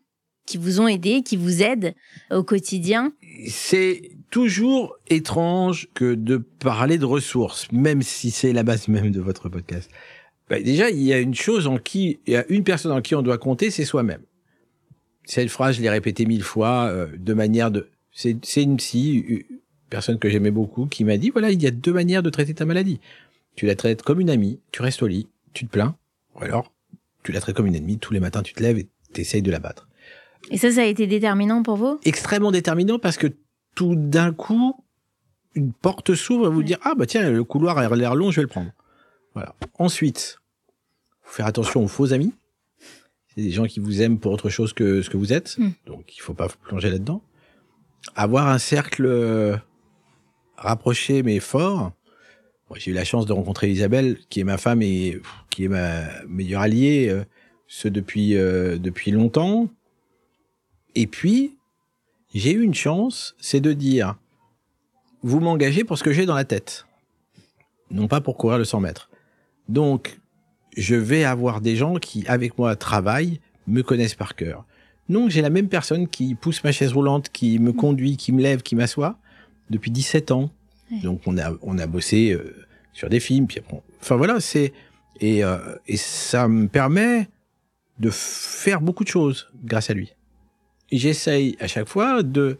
qui 0.47 0.59
vous 0.59 0.81
ont 0.81 0.87
aidé, 0.87 1.23
qui 1.23 1.37
vous 1.37 1.63
aident 1.63 1.95
au 2.31 2.45
quotidien. 2.45 3.13
C'est 3.49 4.03
toujours 4.31 4.97
étrange 5.09 5.89
que 5.95 6.15
de 6.15 6.37
parler 6.37 6.99
de 6.99 7.05
ressources, 7.05 7.71
même 7.73 8.03
si 8.03 8.31
c'est 8.31 8.53
la 8.53 8.63
base 8.63 8.89
même 8.89 9.11
de 9.11 9.21
votre 9.21 9.49
podcast. 9.49 9.91
Bah, 10.49 10.61
déjà, 10.61 10.91
il 10.91 11.03
y 11.03 11.13
a 11.13 11.19
une 11.19 11.35
chose 11.35 11.67
en 11.67 11.79
qui, 11.79 12.21
il 12.27 12.33
y 12.33 12.37
a 12.37 12.45
une 12.49 12.65
personne 12.65 12.93
en 12.93 13.01
qui 13.01 13.15
on 13.15 13.23
doit 13.23 13.39
compter, 13.39 13.71
c'est 13.71 13.85
soi-même. 13.85 14.23
Cette 15.25 15.49
phrase, 15.49 15.77
je 15.77 15.83
l'ai 15.83 15.91
répétée 15.91 16.27
mille 16.27 16.43
fois, 16.43 16.87
euh, 16.87 17.07
de 17.17 17.35
manière 17.35 17.71
de, 17.71 17.89
c'est, 18.13 18.37
c'est 18.45 18.63
une 18.63 18.77
psy, 18.79 19.25
une 19.29 19.43
personne 19.91 20.19
que 20.19 20.29
j'aimais 20.29 20.51
beaucoup, 20.51 20.87
qui 20.87 21.05
m'a 21.05 21.19
dit, 21.19 21.31
voilà, 21.31 21.51
il 21.51 21.63
y 21.63 21.67
a 21.67 21.71
deux 21.71 21.93
manières 21.93 22.23
de 22.23 22.31
traiter 22.31 22.55
ta 22.55 22.65
maladie. 22.65 23.01
Tu 23.55 23.67
la 23.67 23.77
traites 23.77 24.03
comme 24.03 24.21
une 24.21 24.31
amie, 24.31 24.61
tu 24.73 24.83
restes 24.83 25.03
au 25.03 25.07
lit, 25.07 25.29
tu 25.53 25.67
te 25.67 25.71
plains, 25.71 25.97
ou 26.35 26.43
alors, 26.43 26.73
tu 27.23 27.33
la 27.33 27.41
traites 27.41 27.55
comme 27.55 27.67
une 27.67 27.77
ennemie, 27.77 27.99
tous 27.99 28.13
les 28.13 28.21
matins, 28.21 28.43
tu 28.43 28.55
te 28.55 28.63
lèves 28.63 28.79
et 28.79 28.89
t'essayes 29.13 29.43
de 29.43 29.51
la 29.51 29.59
battre. 29.59 29.89
Et 30.51 30.57
ça, 30.57 30.71
ça 30.71 30.83
a 30.83 30.85
été 30.85 31.07
déterminant 31.07 31.63
pour 31.63 31.77
vous? 31.77 32.01
Extrêmement 32.05 32.51
déterminant 32.51 32.99
parce 32.99 33.17
que 33.17 33.29
tout 33.75 33.95
d'un 33.97 34.33
coup, 34.33 34.85
une 35.55 35.73
porte 35.73 36.15
s'ouvre 36.15 36.47
et 36.47 36.51
vous 36.51 36.63
dire 36.63 36.79
ah 36.83 36.95
bah 36.95 37.07
tiens 37.07 37.31
le 37.31 37.45
couloir 37.45 37.79
a 37.79 37.89
l'air 37.97 38.15
long, 38.15 38.31
je 38.31 38.37
vais 38.37 38.43
le 38.43 38.49
prendre. 38.49 38.71
Voilà. 39.35 39.55
Ensuite, 39.79 40.39
faut 41.23 41.37
faire 41.37 41.47
attention 41.47 41.83
aux 41.85 41.89
faux 41.89 42.13
amis. 42.13 42.33
C'est 43.35 43.43
des 43.43 43.51
gens 43.51 43.67
qui 43.67 43.79
vous 43.81 44.03
aiment 44.03 44.19
pour 44.19 44.33
autre 44.33 44.49
chose 44.49 44.73
que 44.73 45.03
ce 45.03 45.11
que 45.11 45.17
vous 45.17 45.33
êtes, 45.33 45.57
Mm. 45.59 45.71
donc 45.87 46.17
il 46.17 46.21
faut 46.21 46.35
pas 46.35 46.49
plonger 46.49 46.91
là-dedans. 46.91 47.23
Avoir 48.17 48.49
un 48.49 48.59
cercle 48.59 49.07
euh, 49.07 49.57
rapproché 50.57 51.23
mais 51.23 51.39
fort. 51.41 51.93
J'ai 52.77 52.93
eu 52.93 52.95
la 52.95 53.05
chance 53.05 53.27
de 53.27 53.33
rencontrer 53.33 53.69
Isabelle, 53.69 54.19
qui 54.29 54.39
est 54.39 54.45
ma 54.45 54.57
femme 54.57 54.81
et 54.81 55.21
qui 55.51 55.65
est 55.65 55.69
ma 55.69 56.03
meilleure 56.29 56.63
alliée, 56.63 57.09
euh, 57.09 57.25
ce 57.67 57.89
depuis 57.89 58.37
euh, 58.37 58.79
depuis 58.79 59.11
longtemps. 59.11 59.69
Et 60.95 61.09
puis, 61.09 61.57
j'ai 62.35 62.53
eu 62.53 62.63
une 62.63 62.75
chance, 62.75 63.35
c'est 63.41 63.61
de 63.61 63.73
dire, 63.73 64.17
vous 65.23 65.41
m'engagez 65.41 65.85
pour 65.85 65.99
ce 65.99 66.05
que 66.05 66.13
j'ai 66.13 66.27
dans 66.27 66.35
la 66.35 66.45
tête, 66.45 66.87
non 67.91 68.09
pas 68.09 68.21
pour 68.21 68.37
courir 68.37 68.59
le 68.59 68.65
100 68.65 68.81
mètres. 68.81 69.11
Donc, 69.69 70.19
je 70.77 70.95
vais 70.95 71.25
avoir 71.25 71.61
des 71.61 71.77
gens 71.77 71.97
qui, 71.97 72.25
avec 72.27 72.57
moi, 72.59 72.77
travaillent, 72.77 73.41
me 73.67 73.83
connaissent 73.83 74.15
par 74.15 74.35
cœur. 74.37 74.65
Donc, 75.09 75.31
j'ai 75.31 75.43
la 75.43 75.51
même 75.51 75.69
personne 75.69 76.07
qui 76.09 76.35
pousse 76.35 76.63
ma 76.63 76.73
chaise 76.73 76.93
roulante, 76.93 77.31
qui 77.31 77.59
me 77.59 77.73
conduit, 77.73 78.17
qui 78.17 78.33
me 78.33 78.41
lève, 78.41 78.63
qui 78.63 78.77
m'assoit, 78.77 79.17
depuis 79.69 79.91
17 79.91 80.31
ans. 80.31 80.51
Ouais. 80.91 81.01
Donc, 81.01 81.23
on 81.27 81.37
a, 81.39 81.53
on 81.63 81.79
a 81.79 81.87
bossé 81.87 82.31
euh, 82.33 82.55
sur 82.93 83.09
des 83.09 83.21
films, 83.21 83.47
puis 83.47 83.59
après, 83.59 83.75
on- 83.77 83.83
enfin 84.01 84.17
voilà, 84.17 84.39
c'est, 84.41 84.73
et, 85.21 85.45
euh, 85.45 85.59
et 85.89 85.97
ça 85.97 86.47
me 86.49 86.69
permet 86.69 87.29
de 87.99 88.11
faire 88.11 88.81
beaucoup 88.81 89.05
de 89.05 89.09
choses 89.09 89.51
grâce 89.65 89.91
à 89.91 89.95
lui 89.95 90.15
j'essaye 90.93 91.57
à 91.61 91.67
chaque 91.67 91.89
fois 91.89 92.23
de 92.23 92.59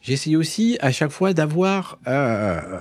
j'essaye 0.00 0.36
aussi 0.36 0.76
à 0.80 0.92
chaque 0.92 1.10
fois 1.10 1.32
d'avoir 1.32 1.98
euh, 2.06 2.80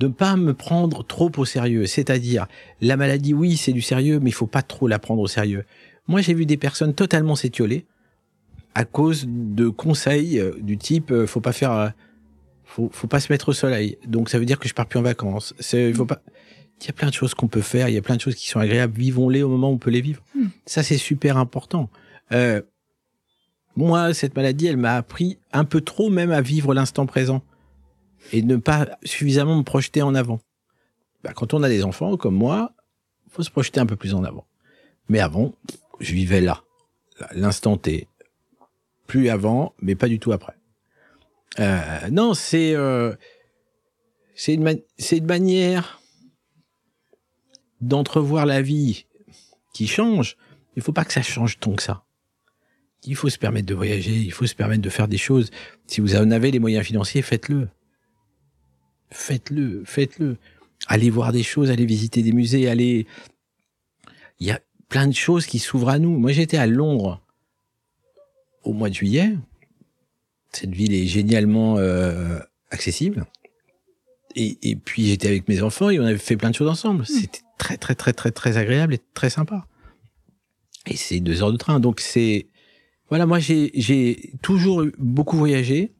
de 0.00 0.08
pas 0.08 0.36
me 0.36 0.54
prendre 0.54 1.04
trop 1.04 1.30
au 1.36 1.44
sérieux. 1.44 1.86
C'est-à-dire 1.86 2.46
la 2.80 2.96
maladie 2.96 3.34
oui 3.34 3.56
c'est 3.56 3.72
du 3.72 3.82
sérieux 3.82 4.20
mais 4.20 4.30
il 4.30 4.34
faut 4.34 4.46
pas 4.46 4.62
trop 4.62 4.88
la 4.88 4.98
prendre 4.98 5.22
au 5.22 5.26
sérieux. 5.26 5.64
Moi 6.06 6.20
j'ai 6.20 6.34
vu 6.34 6.46
des 6.46 6.56
personnes 6.56 6.94
totalement 6.94 7.36
s'étioler 7.36 7.86
à 8.74 8.84
cause 8.84 9.26
de 9.26 9.68
conseils 9.68 10.38
euh, 10.38 10.52
du 10.60 10.76
type 10.76 11.10
euh, 11.10 11.26
faut 11.26 11.40
pas 11.40 11.52
faire 11.52 11.72
euh, 11.72 11.88
faut, 12.64 12.90
faut 12.92 13.06
pas 13.06 13.20
se 13.20 13.32
mettre 13.32 13.48
au 13.48 13.52
soleil. 13.52 13.98
Donc 14.06 14.28
ça 14.28 14.38
veut 14.38 14.44
dire 14.44 14.58
que 14.58 14.68
je 14.68 14.74
pars 14.74 14.86
plus 14.86 14.98
en 14.98 15.02
vacances. 15.02 15.54
C'est 15.58 15.88
il 15.88 15.94
faut 15.94 16.06
pas 16.06 16.20
il 16.82 16.86
y 16.86 16.90
a 16.90 16.92
plein 16.92 17.08
de 17.08 17.14
choses 17.14 17.32
qu'on 17.32 17.48
peut 17.48 17.62
faire 17.62 17.88
il 17.88 17.94
y 17.94 17.98
a 17.98 18.02
plein 18.02 18.16
de 18.16 18.20
choses 18.20 18.34
qui 18.34 18.48
sont 18.48 18.60
agréables. 18.60 18.96
Vivons-les 18.96 19.42
au 19.42 19.48
moment 19.48 19.70
où 19.70 19.74
on 19.74 19.78
peut 19.78 19.90
les 19.90 20.02
vivre. 20.02 20.22
Mm. 20.34 20.46
ça 20.66 20.82
c'est 20.82 20.98
super 20.98 21.36
important. 21.38 21.90
Euh, 22.32 22.60
moi, 23.76 24.14
cette 24.14 24.34
maladie, 24.36 24.66
elle 24.66 24.76
m'a 24.76 24.96
appris 24.96 25.38
un 25.52 25.64
peu 25.64 25.80
trop 25.80 26.08
même 26.10 26.30
à 26.30 26.40
vivre 26.40 26.72
l'instant 26.74 27.06
présent 27.06 27.42
et 28.32 28.42
ne 28.42 28.56
pas 28.56 28.88
suffisamment 29.04 29.56
me 29.56 29.62
projeter 29.62 30.02
en 30.02 30.14
avant. 30.14 30.40
Bah, 31.22 31.32
quand 31.34 31.54
on 31.54 31.62
a 31.62 31.68
des 31.68 31.84
enfants 31.84 32.16
comme 32.16 32.34
moi, 32.34 32.72
faut 33.30 33.42
se 33.42 33.50
projeter 33.50 33.80
un 33.80 33.86
peu 33.86 33.96
plus 33.96 34.14
en 34.14 34.24
avant. 34.24 34.46
Mais 35.08 35.20
avant, 35.20 35.54
je 36.00 36.12
vivais 36.14 36.40
là, 36.40 36.62
l'instant 37.32 37.76
T. 37.76 38.08
Plus 39.06 39.28
avant, 39.28 39.72
mais 39.80 39.94
pas 39.94 40.08
du 40.08 40.18
tout 40.18 40.32
après. 40.32 40.54
Euh, 41.60 42.08
non, 42.10 42.34
c'est 42.34 42.74
euh, 42.74 43.14
c'est 44.34 44.54
une, 44.54 44.62
ma- 44.62 44.72
c'est 44.98 45.18
une 45.18 45.26
manière 45.26 46.00
d'entrevoir 47.80 48.46
la 48.46 48.62
vie 48.62 49.06
qui 49.72 49.86
change. 49.86 50.36
Il 50.74 50.82
faut 50.82 50.92
pas 50.92 51.04
que 51.04 51.12
ça 51.12 51.22
change 51.22 51.58
tant 51.60 51.74
que 51.74 51.82
ça 51.82 52.02
il 53.06 53.14
faut 53.16 53.28
se 53.28 53.38
permettre 53.38 53.66
de 53.66 53.74
voyager, 53.74 54.12
il 54.12 54.32
faut 54.32 54.46
se 54.46 54.54
permettre 54.54 54.82
de 54.82 54.90
faire 54.90 55.08
des 55.08 55.18
choses. 55.18 55.50
Si 55.86 56.00
vous 56.00 56.16
en 56.16 56.30
avez 56.30 56.50
les 56.50 56.58
moyens 56.58 56.84
financiers, 56.84 57.22
faites-le. 57.22 57.68
Faites-le, 59.10 59.84
faites-le. 59.84 60.36
Allez 60.88 61.10
voir 61.10 61.32
des 61.32 61.42
choses, 61.42 61.70
allez 61.70 61.86
visiter 61.86 62.22
des 62.22 62.32
musées, 62.32 62.68
allez... 62.68 63.06
Il 64.40 64.46
y 64.46 64.50
a 64.50 64.60
plein 64.88 65.06
de 65.06 65.14
choses 65.14 65.46
qui 65.46 65.58
s'ouvrent 65.58 65.88
à 65.88 65.98
nous. 65.98 66.18
Moi, 66.18 66.32
j'étais 66.32 66.58
à 66.58 66.66
Londres 66.66 67.22
au 68.62 68.72
mois 68.72 68.90
de 68.90 68.94
juillet. 68.94 69.34
Cette 70.52 70.74
ville 70.74 70.92
est 70.94 71.06
génialement 71.06 71.78
euh, 71.78 72.38
accessible. 72.70 73.24
et, 74.36 74.58
et 74.70 74.76
puis 74.76 75.06
j'étais 75.06 75.28
avec 75.28 75.48
mes 75.48 75.62
enfants 75.62 75.90
et 75.90 75.98
on 75.98 76.04
avait 76.04 76.18
fait 76.18 76.36
plein 76.36 76.50
de 76.50 76.54
choses 76.54 76.68
ensemble. 76.68 77.02
Hmm. 77.02 77.06
C'était 77.06 77.40
très 77.58 77.78
très 77.78 77.94
très 77.94 78.12
très 78.12 78.30
très 78.30 78.56
agréable 78.58 78.94
et 78.94 79.00
très 79.14 79.30
sympa. 79.30 79.66
Et 80.86 80.96
c'est 80.96 81.20
deux 81.20 81.42
heures 81.42 81.52
de 81.52 81.56
train, 81.56 81.80
donc 81.80 82.00
c'est 82.00 82.46
voilà. 83.08 83.26
Moi, 83.26 83.38
j'ai 83.38 84.32
toujours 84.42 84.84
beaucoup 84.98 85.36
voyagé. 85.36 85.92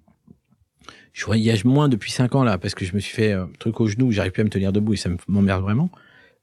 Je 1.13 1.25
voyage 1.25 1.65
moins 1.65 1.89
depuis 1.89 2.11
cinq 2.13 2.35
ans 2.35 2.45
là 2.45 2.59
parce 2.59 2.75
que 2.75 2.85
je 2.85 2.95
me 2.95 3.01
suis 3.01 3.15
fait 3.15 3.33
un 3.33 3.49
truc 3.59 3.81
au 3.81 3.87
genou, 3.87 4.13
j'arrive 4.13 4.33
plus 4.33 4.43
à 4.43 4.45
me 4.45 4.51
tenir 4.51 4.71
debout 4.73 4.93
et 4.93 4.97
ça 4.99 5.09
m'emmerde 5.29 5.63
vraiment. 5.63 5.89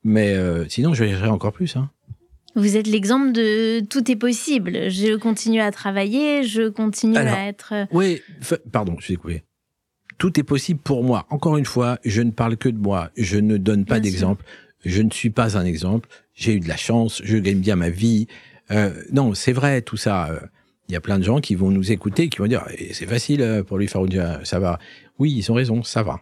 Mais 0.03 0.34
euh, 0.34 0.67
sinon, 0.67 0.93
je 0.96 1.03
voyagerai 1.03 1.29
encore 1.29 1.53
plus. 1.53 1.75
Hein. 1.75 1.91
Vous 2.55 2.75
êtes 2.75 2.88
l'exemple 2.88 3.32
de 3.32 3.82
tout 3.82 4.10
est 4.12 4.15
possible. 4.15 4.89
Je 4.89 5.15
continue 5.15 5.62
à 5.62 5.72
travailler, 5.72 6.43
je 6.43 6.70
continue 6.70 7.17
Alors, 7.17 7.36
à 7.36 7.46
être. 7.48 7.74
euh, 7.74 7.86
Oui, 7.91 8.22
pardon, 8.72 8.96
je 9.00 9.05
suis 9.05 9.13
découvert. 9.13 9.41
Tout 10.17 10.39
est 10.39 10.43
possible 10.43 10.79
pour 10.79 11.03
moi. 11.03 11.25
Encore 11.29 11.58
une 11.58 11.65
fois, 11.65 12.00
je 12.03 12.22
ne 12.22 12.32
parle 12.32 12.58
que 12.58 12.70
de 12.70 12.77
moi. 12.77 13.12
Je 13.15 13.38
ne 13.38 13.58
donne 13.58 13.86
pas 13.86 14.00
d'exemple. 14.00 14.43
Je 14.86 15.01
ne 15.01 15.10
suis 15.12 15.29
pas 15.29 15.58
un 15.58 15.65
exemple. 15.65 16.10
J'ai 16.34 16.55
eu 16.55 16.60
de 16.60 16.67
la 16.67 16.77
chance. 16.77 17.22
Je 17.24 17.38
gagne 17.38 17.60
bien 17.60 17.75
ma 17.75 17.89
vie. 17.89 18.27
Euh, 18.72 18.91
non, 19.12 19.34
c'est 19.34 19.53
vrai 19.53 19.82
tout 19.82 19.98
ça. 19.98 20.29
Euh, 20.29 20.39
Il 20.89 20.93
y 20.93 20.96
a 20.96 21.01
plein 21.01 21.17
de 21.17 21.24
gens 21.24 21.39
qui 21.39 21.55
vont 21.55 21.72
nous 21.72 21.91
écouter, 21.91 22.29
qui 22.29 22.39
vont 22.39 22.48
dire 22.48 22.65
Eh, 22.77 22.93
c'est 22.93 23.05
facile 23.05 23.41
euh, 23.41 23.63
pour 23.63 23.77
lui 23.77 23.88
Faroudia, 23.88 24.41
ça 24.43 24.60
va. 24.60 24.79
Oui, 25.20 25.34
ils 25.36 25.51
ont 25.51 25.55
raison, 25.55 25.84
ça 25.84 26.03
va. 26.03 26.22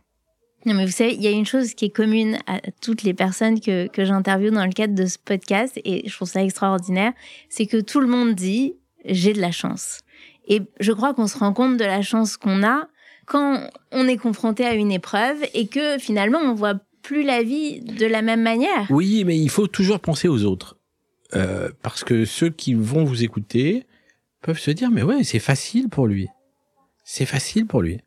Non, 0.65 0.75
mais 0.75 0.86
vous 0.86 0.91
savez, 0.91 1.13
il 1.15 1.21
y 1.21 1.27
a 1.27 1.31
une 1.31 1.45
chose 1.45 1.74
qui 1.74 1.86
est 1.86 1.89
commune 1.89 2.38
à 2.45 2.60
toutes 2.81 3.01
les 3.01 3.15
personnes 3.15 3.60
que, 3.60 3.88
que 3.88 4.05
j'interviewe 4.05 4.51
dans 4.51 4.65
le 4.65 4.71
cadre 4.71 4.93
de 4.93 5.07
ce 5.07 5.17
podcast, 5.17 5.79
et 5.83 6.07
je 6.07 6.15
trouve 6.15 6.29
ça 6.29 6.43
extraordinaire, 6.43 7.13
c'est 7.50 7.65
que 7.65 7.81
tout 7.81 8.00
le 8.00 8.07
monde 8.07 8.36
dit 8.36 8.75
j'ai 9.05 9.33
de 9.33 9.41
la 9.41 9.51
chance. 9.51 10.01
Et 10.48 10.62
je 10.79 10.91
crois 10.91 11.13
qu'on 11.15 11.25
se 11.27 11.38
rend 11.38 11.53
compte 11.53 11.77
de 11.77 11.83
la 11.83 12.03
chance 12.03 12.38
qu'on 12.38 12.63
a 12.63 12.88
quand 13.25 13.60
on 13.91 14.07
est 14.07 14.17
confronté 14.17 14.65
à 14.65 14.75
une 14.75 14.91
épreuve 14.91 15.38
et 15.55 15.67
que 15.67 15.98
finalement 15.98 16.39
on 16.39 16.53
voit 16.53 16.75
plus 17.01 17.24
la 17.24 17.41
vie 17.41 17.81
de 17.81 18.05
la 18.05 18.21
même 18.21 18.43
manière. 18.43 18.86
Oui, 18.91 19.24
mais 19.25 19.38
il 19.38 19.50
faut 19.50 19.67
toujours 19.67 20.00
penser 20.00 20.27
aux 20.27 20.43
autres. 20.43 20.77
Euh, 21.35 21.69
parce 21.81 22.03
que 22.03 22.25
ceux 22.25 22.50
qui 22.50 22.73
vont 22.73 23.03
vous 23.03 23.23
écouter 23.23 23.85
peuvent 24.41 24.59
se 24.59 24.71
dire, 24.71 24.91
mais 24.91 25.03
ouais, 25.03 25.23
c'est 25.23 25.39
facile 25.39 25.88
pour 25.88 26.07
lui. 26.07 26.27
C'est 27.03 27.25
facile 27.25 27.67
pour 27.67 27.81
lui. 27.81 28.01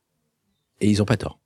Et 0.80 0.88
ils 0.88 1.00
ont 1.00 1.06
pas 1.06 1.16
tort. 1.16 1.38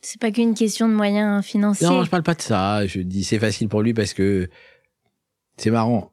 C'est 0.00 0.20
pas 0.20 0.30
qu'une 0.30 0.54
question 0.54 0.88
de 0.88 0.94
moyens 0.94 1.44
financiers. 1.44 1.86
Non, 1.86 2.04
je 2.04 2.10
parle 2.10 2.22
pas 2.22 2.34
de 2.34 2.42
ça. 2.42 2.86
Je 2.86 3.00
dis 3.00 3.24
c'est 3.24 3.38
facile 3.38 3.68
pour 3.68 3.82
lui 3.82 3.94
parce 3.94 4.14
que 4.14 4.48
c'est 5.56 5.70
marrant. 5.70 6.12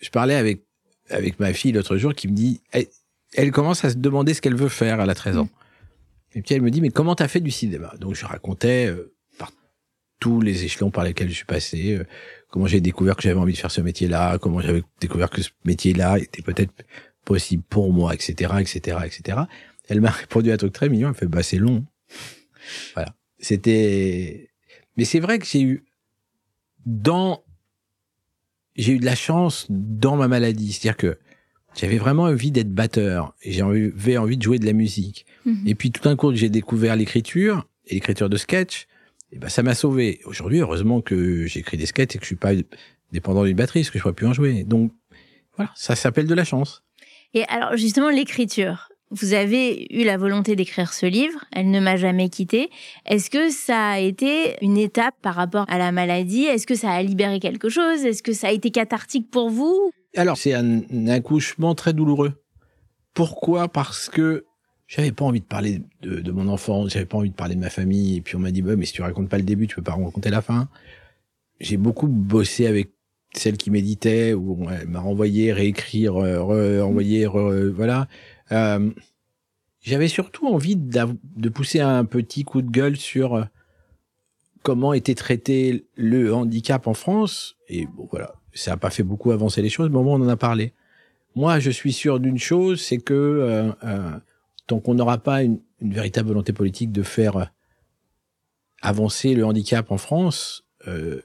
Je 0.00 0.10
parlais 0.10 0.34
avec 0.34 0.64
avec 1.08 1.40
ma 1.40 1.54
fille 1.54 1.72
l'autre 1.72 1.96
jour 1.96 2.14
qui 2.14 2.28
me 2.28 2.34
dit 2.34 2.60
elle, 2.70 2.86
elle 3.34 3.50
commence 3.50 3.84
à 3.84 3.90
se 3.90 3.96
demander 3.96 4.34
ce 4.34 4.42
qu'elle 4.42 4.56
veut 4.56 4.68
faire. 4.68 5.00
Elle 5.00 5.10
a 5.10 5.14
13 5.14 5.38
ans. 5.38 5.48
Et 6.34 6.42
puis 6.42 6.54
elle 6.54 6.62
me 6.62 6.70
dit 6.70 6.82
mais 6.82 6.90
comment 6.90 7.14
t'as 7.14 7.28
fait 7.28 7.40
du 7.40 7.50
cinéma? 7.50 7.94
Donc 7.98 8.14
je 8.14 8.26
racontais 8.26 8.86
euh, 8.86 9.14
par 9.38 9.52
tous 10.20 10.42
les 10.42 10.64
échelons 10.64 10.90
par 10.90 11.04
lesquels 11.04 11.30
je 11.30 11.34
suis 11.34 11.46
passé, 11.46 11.94
euh, 11.94 12.06
comment 12.48 12.66
j'ai 12.66 12.80
découvert 12.80 13.16
que 13.16 13.22
j'avais 13.22 13.38
envie 13.38 13.52
de 13.52 13.58
faire 13.58 13.70
ce 13.70 13.80
métier-là, 13.80 14.38
comment 14.38 14.60
j'avais 14.60 14.82
découvert 15.00 15.30
que 15.30 15.42
ce 15.42 15.50
métier-là 15.64 16.18
était 16.18 16.42
peut-être 16.42 16.72
possible 17.24 17.62
pour 17.68 17.92
moi, 17.92 18.14
etc., 18.14 18.54
etc., 18.60 18.98
etc. 19.04 19.38
Elle 19.88 20.00
m'a 20.00 20.10
répondu 20.10 20.50
à 20.50 20.54
un 20.54 20.56
truc 20.56 20.72
très 20.72 20.88
mignon. 20.88 21.08
Elle 21.08 21.14
fait 21.14 21.26
bah 21.26 21.42
c'est 21.42 21.58
long. 21.58 21.84
Voilà. 22.94 23.14
C'était. 23.38 24.50
Mais 24.96 25.04
c'est 25.04 25.20
vrai 25.20 25.38
que 25.38 25.46
j'ai 25.46 25.62
eu 25.62 25.84
dans 26.86 27.42
j'ai 28.76 28.92
eu 28.92 28.98
de 28.98 29.04
la 29.04 29.16
chance 29.16 29.66
dans 29.68 30.16
ma 30.16 30.28
maladie, 30.28 30.72
c'est-à-dire 30.72 30.96
que 30.96 31.18
j'avais 31.74 31.98
vraiment 31.98 32.24
envie 32.24 32.50
d'être 32.50 32.72
batteur 32.72 33.34
et 33.42 33.52
j'avais 33.52 34.16
envie 34.16 34.36
de 34.36 34.42
jouer 34.42 34.58
de 34.58 34.66
la 34.66 34.72
musique. 34.72 35.26
Mhm. 35.44 35.66
Et 35.66 35.74
puis 35.74 35.90
tout 35.90 36.02
d'un 36.02 36.16
coup, 36.16 36.34
j'ai 36.34 36.48
découvert 36.48 36.96
l'écriture 36.96 37.68
et 37.86 37.94
l'écriture 37.94 38.28
de 38.28 38.36
sketch. 38.36 38.86
Et 39.32 39.38
ben 39.38 39.48
ça 39.48 39.62
m'a 39.62 39.74
sauvé. 39.74 40.20
Aujourd'hui, 40.24 40.60
heureusement 40.60 41.00
que 41.00 41.46
j'écris 41.46 41.76
des 41.76 41.86
sketchs 41.86 42.16
et 42.16 42.18
que 42.18 42.24
je 42.24 42.28
suis 42.28 42.36
pas 42.36 42.52
dépendant 43.12 43.44
d'une 43.44 43.56
batterie, 43.56 43.80
parce 43.80 43.90
que 43.90 43.98
je 43.98 44.02
pourrais 44.02 44.14
plus 44.14 44.26
en 44.26 44.32
jouer. 44.32 44.64
Donc 44.64 44.92
voilà, 45.56 45.70
ça 45.74 45.96
s'appelle 45.96 46.26
de 46.26 46.34
la 46.34 46.44
chance. 46.44 46.82
Et 47.34 47.44
alors 47.44 47.76
justement 47.76 48.10
l'écriture. 48.10 48.88
Vous 49.10 49.32
avez 49.32 49.86
eu 49.90 50.04
la 50.04 50.18
volonté 50.18 50.54
d'écrire 50.54 50.92
ce 50.92 51.06
livre, 51.06 51.42
elle 51.52 51.70
ne 51.70 51.80
m'a 51.80 51.96
jamais 51.96 52.28
quitté. 52.28 52.68
Est-ce 53.06 53.30
que 53.30 53.48
ça 53.48 53.92
a 53.92 53.98
été 53.98 54.56
une 54.60 54.76
étape 54.76 55.14
par 55.22 55.34
rapport 55.34 55.64
à 55.68 55.78
la 55.78 55.92
maladie? 55.92 56.44
Est-ce 56.44 56.66
que 56.66 56.74
ça 56.74 56.90
a 56.90 57.02
libéré 57.02 57.40
quelque 57.40 57.70
chose? 57.70 58.04
Est-ce 58.04 58.22
que 58.22 58.34
ça 58.34 58.48
a 58.48 58.50
été 58.50 58.70
cathartique 58.70 59.30
pour 59.30 59.48
vous? 59.48 59.90
Alors, 60.14 60.36
c'est 60.36 60.52
un 60.52 61.06
accouchement 61.06 61.74
très 61.74 61.94
douloureux. 61.94 62.34
Pourquoi? 63.14 63.68
Parce 63.68 64.10
que 64.10 64.44
j'avais 64.88 65.12
pas 65.12 65.24
envie 65.26 65.40
de 65.40 65.44
parler 65.44 65.82
de, 66.00 66.18
de 66.20 66.32
mon 66.32 66.48
enfance, 66.48 66.90
j'avais 66.90 67.04
pas 67.04 67.18
envie 67.18 67.30
de 67.30 67.34
parler 67.34 67.54
de 67.54 67.60
ma 67.60 67.70
famille, 67.70 68.16
et 68.16 68.20
puis 68.22 68.34
on 68.36 68.40
m'a 68.40 68.50
dit, 68.50 68.62
bah, 68.62 68.74
mais 68.74 68.86
si 68.86 68.94
tu 68.94 69.02
racontes 69.02 69.28
pas 69.28 69.36
le 69.36 69.44
début, 69.44 69.68
tu 69.68 69.76
peux 69.76 69.82
pas 69.82 69.92
raconter 69.92 70.30
la 70.30 70.40
fin. 70.40 70.68
J'ai 71.60 71.76
beaucoup 71.76 72.08
bossé 72.08 72.66
avec 72.66 72.90
celle 73.34 73.58
qui 73.58 73.70
méditait, 73.70 74.32
où 74.32 74.66
elle 74.70 74.88
m'a 74.88 75.00
renvoyé 75.00 75.52
réécrire, 75.52 76.16
euh, 76.16 76.38
re- 76.38 76.80
renvoyer, 76.80 77.26
re- 77.26 77.68
voilà. 77.68 78.08
Euh, 78.50 78.90
j'avais 79.82 80.08
surtout 80.08 80.46
envie 80.48 80.76
d'av- 80.76 81.16
de 81.36 81.48
pousser 81.50 81.80
un 81.80 82.06
petit 82.06 82.44
coup 82.44 82.62
de 82.62 82.70
gueule 82.70 82.96
sur 82.96 83.34
euh, 83.34 83.44
comment 84.62 84.94
était 84.94 85.14
traité 85.14 85.84
le 85.96 86.34
handicap 86.34 86.86
en 86.86 86.94
France. 86.94 87.56
Et 87.68 87.84
bon, 87.86 88.08
voilà, 88.10 88.36
ça 88.54 88.70
n'a 88.70 88.76
pas 88.78 88.90
fait 88.90 89.02
beaucoup 89.02 89.32
avancer 89.32 89.60
les 89.60 89.68
choses, 89.68 89.90
mais 89.90 89.98
au 89.98 90.02
moins 90.02 90.18
on 90.18 90.24
en 90.24 90.28
a 90.28 90.36
parlé. 90.36 90.72
Moi, 91.36 91.58
je 91.60 91.70
suis 91.70 91.92
sûr 91.92 92.20
d'une 92.20 92.38
chose, 92.38 92.80
c'est 92.80 92.98
que 92.98 93.12
euh, 93.14 93.70
euh, 93.84 94.18
tant 94.68 94.78
qu'on 94.78 94.94
n'aura 94.94 95.18
pas 95.18 95.42
une, 95.42 95.60
une 95.80 95.92
véritable 95.92 96.28
volonté 96.28 96.52
politique 96.52 96.92
de 96.92 97.02
faire 97.02 97.36
euh, 97.36 97.44
avancer 98.80 99.34
le 99.34 99.44
handicap 99.44 99.90
en 99.90 99.98
France, 99.98 100.64
euh, 100.86 101.20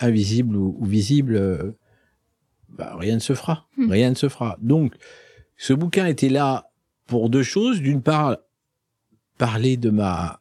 invisible 0.00 0.56
ou, 0.56 0.76
ou 0.78 0.84
visible, 0.84 1.36
euh, 1.36 1.72
bah, 2.68 2.94
rien 2.98 3.14
ne 3.14 3.20
se 3.20 3.34
fera. 3.34 3.66
Hmm. 3.78 3.90
Rien 3.90 4.10
ne 4.10 4.14
se 4.14 4.28
fera. 4.28 4.58
Donc, 4.60 4.94
ce 5.56 5.72
bouquin 5.72 6.06
était 6.06 6.28
là 6.28 6.70
pour 7.06 7.30
deux 7.30 7.42
choses. 7.42 7.80
D'une 7.80 8.02
part, 8.02 8.36
parler 9.38 9.76
de 9.76 9.90
ma 9.90 10.40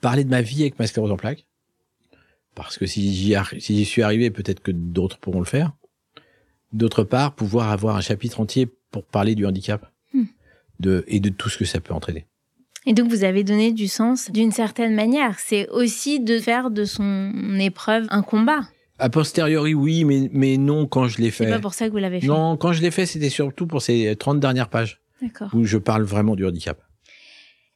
parler 0.00 0.24
de 0.24 0.30
ma 0.30 0.42
vie 0.42 0.62
avec 0.62 0.78
ma 0.78 0.86
sclérose 0.86 1.12
en 1.12 1.16
plaques. 1.16 1.46
Parce 2.54 2.76
que 2.76 2.86
si 2.86 3.14
j'y 3.14 3.32
arri- 3.34 3.60
si 3.60 3.76
j'y 3.76 3.84
suis 3.84 4.02
arrivé, 4.02 4.30
peut-être 4.30 4.60
que 4.60 4.72
d'autres 4.72 5.18
pourront 5.18 5.38
le 5.38 5.46
faire. 5.46 5.72
D'autre 6.72 7.04
part, 7.04 7.34
pouvoir 7.34 7.70
avoir 7.70 7.96
un 7.96 8.00
chapitre 8.00 8.40
entier 8.40 8.66
pour 8.90 9.04
parler 9.04 9.34
du 9.34 9.46
handicap. 9.46 9.91
De, 10.82 11.04
et 11.08 11.20
de 11.20 11.30
tout 11.30 11.48
ce 11.48 11.56
que 11.56 11.64
ça 11.64 11.80
peut 11.80 11.94
entraîner. 11.94 12.26
Et 12.84 12.92
donc 12.94 13.08
vous 13.08 13.22
avez 13.24 13.44
donné 13.44 13.72
du 13.72 13.86
sens 13.88 14.30
d'une 14.30 14.50
certaine 14.52 14.94
manière. 14.94 15.38
C'est 15.38 15.68
aussi 15.70 16.18
de 16.20 16.38
faire 16.40 16.70
de 16.70 16.84
son 16.84 17.32
épreuve 17.60 18.06
un 18.10 18.22
combat. 18.22 18.62
A 18.98 19.08
posteriori, 19.08 19.72
oui, 19.74 20.04
mais, 20.04 20.28
mais 20.32 20.56
non 20.58 20.86
quand 20.86 21.06
je 21.08 21.18
l'ai 21.18 21.30
C'est 21.30 21.44
fait. 21.44 21.50
pas 21.50 21.60
pour 21.60 21.74
ça 21.74 21.86
que 21.86 21.92
vous 21.92 21.98
l'avez 21.98 22.20
fait. 22.20 22.26
Non, 22.26 22.56
quand 22.56 22.72
je 22.72 22.82
l'ai 22.82 22.90
fait, 22.90 23.06
c'était 23.06 23.30
surtout 23.30 23.66
pour 23.66 23.80
ces 23.82 24.14
30 24.16 24.38
dernières 24.40 24.68
pages 24.68 25.00
D'accord. 25.22 25.48
où 25.54 25.64
je 25.64 25.78
parle 25.78 26.02
vraiment 26.02 26.34
du 26.36 26.44
handicap. 26.44 26.78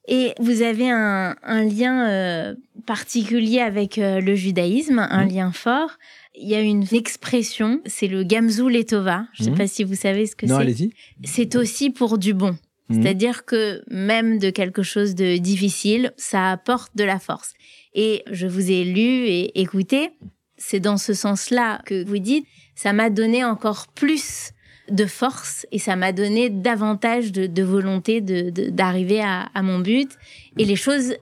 Et 0.09 0.33
vous 0.39 0.63
avez 0.63 0.89
un, 0.91 1.35
un 1.43 1.65
lien 1.65 2.09
euh, 2.09 2.55
particulier 2.87 3.59
avec 3.61 3.99
euh, 3.99 4.21
le 4.21 4.35
judaïsme, 4.37 5.01
un 5.11 5.25
Mhm. 5.27 5.33
lien 5.35 5.53
fort. 5.53 5.91
Il 6.37 6.49
y 6.49 6.55
a 6.55 6.61
une 6.61 6.85
expression, 6.93 7.81
c'est 7.87 8.07
le 8.07 8.23
gamzou 8.23 8.69
letova. 8.69 9.27
Je 9.33 9.43
ne 9.43 9.45
sais 9.47 9.51
Mhm. 9.53 9.57
pas 9.59 9.67
si 9.67 9.83
vous 9.83 9.95
savez 9.97 10.27
ce 10.27 10.37
que 10.37 10.47
non, 10.47 10.57
c'est. 10.57 10.63
allez-y. 10.63 10.93
C'est 11.25 11.57
aussi 11.57 11.91
pour 11.91 12.19
du 12.19 12.35
bon. 12.35 12.57
Mhm. 12.89 13.03
C'est-à-dire 13.03 13.45
que 13.45 13.83
même 13.91 14.39
de 14.39 14.51
quelque 14.51 14.83
chose 14.83 15.15
de 15.15 15.37
difficile, 15.39 16.13
ça 16.17 16.53
apporte 16.53 16.97
de 16.97 17.05
la 17.05 17.19
force. 17.19 17.55
Et 17.95 18.23
je 18.31 18.47
vous 18.47 18.71
ai 18.71 18.85
lu 18.85 19.27
et 19.27 19.61
écouté, 19.61 20.11
c'est 20.57 20.81
dans 20.81 20.97
ce 20.97 21.13
sens-là 21.15 21.81
que 21.87 22.05
vous 22.05 22.19
dites, 22.19 22.47
ça 22.75 22.93
m'a 22.93 23.11
donné 23.11 23.45
encore 23.45 23.89
plus 23.89 24.51
de 24.91 25.05
force 25.07 25.67
et 25.73 25.79
ça 25.81 25.97
m'a 25.97 26.13
donné 26.13 26.49
davantage 26.49 27.33
de, 27.33 27.47
de 27.47 27.63
volonté 27.65 28.21
de- 28.21 28.51
de- 28.51 28.71
d'arriver 28.71 29.21
à, 29.21 29.49
à 29.53 29.63
mon 29.63 29.81
but. 29.81 30.11
Et 30.59 30.65
les 30.65 30.77
choses 30.77 31.17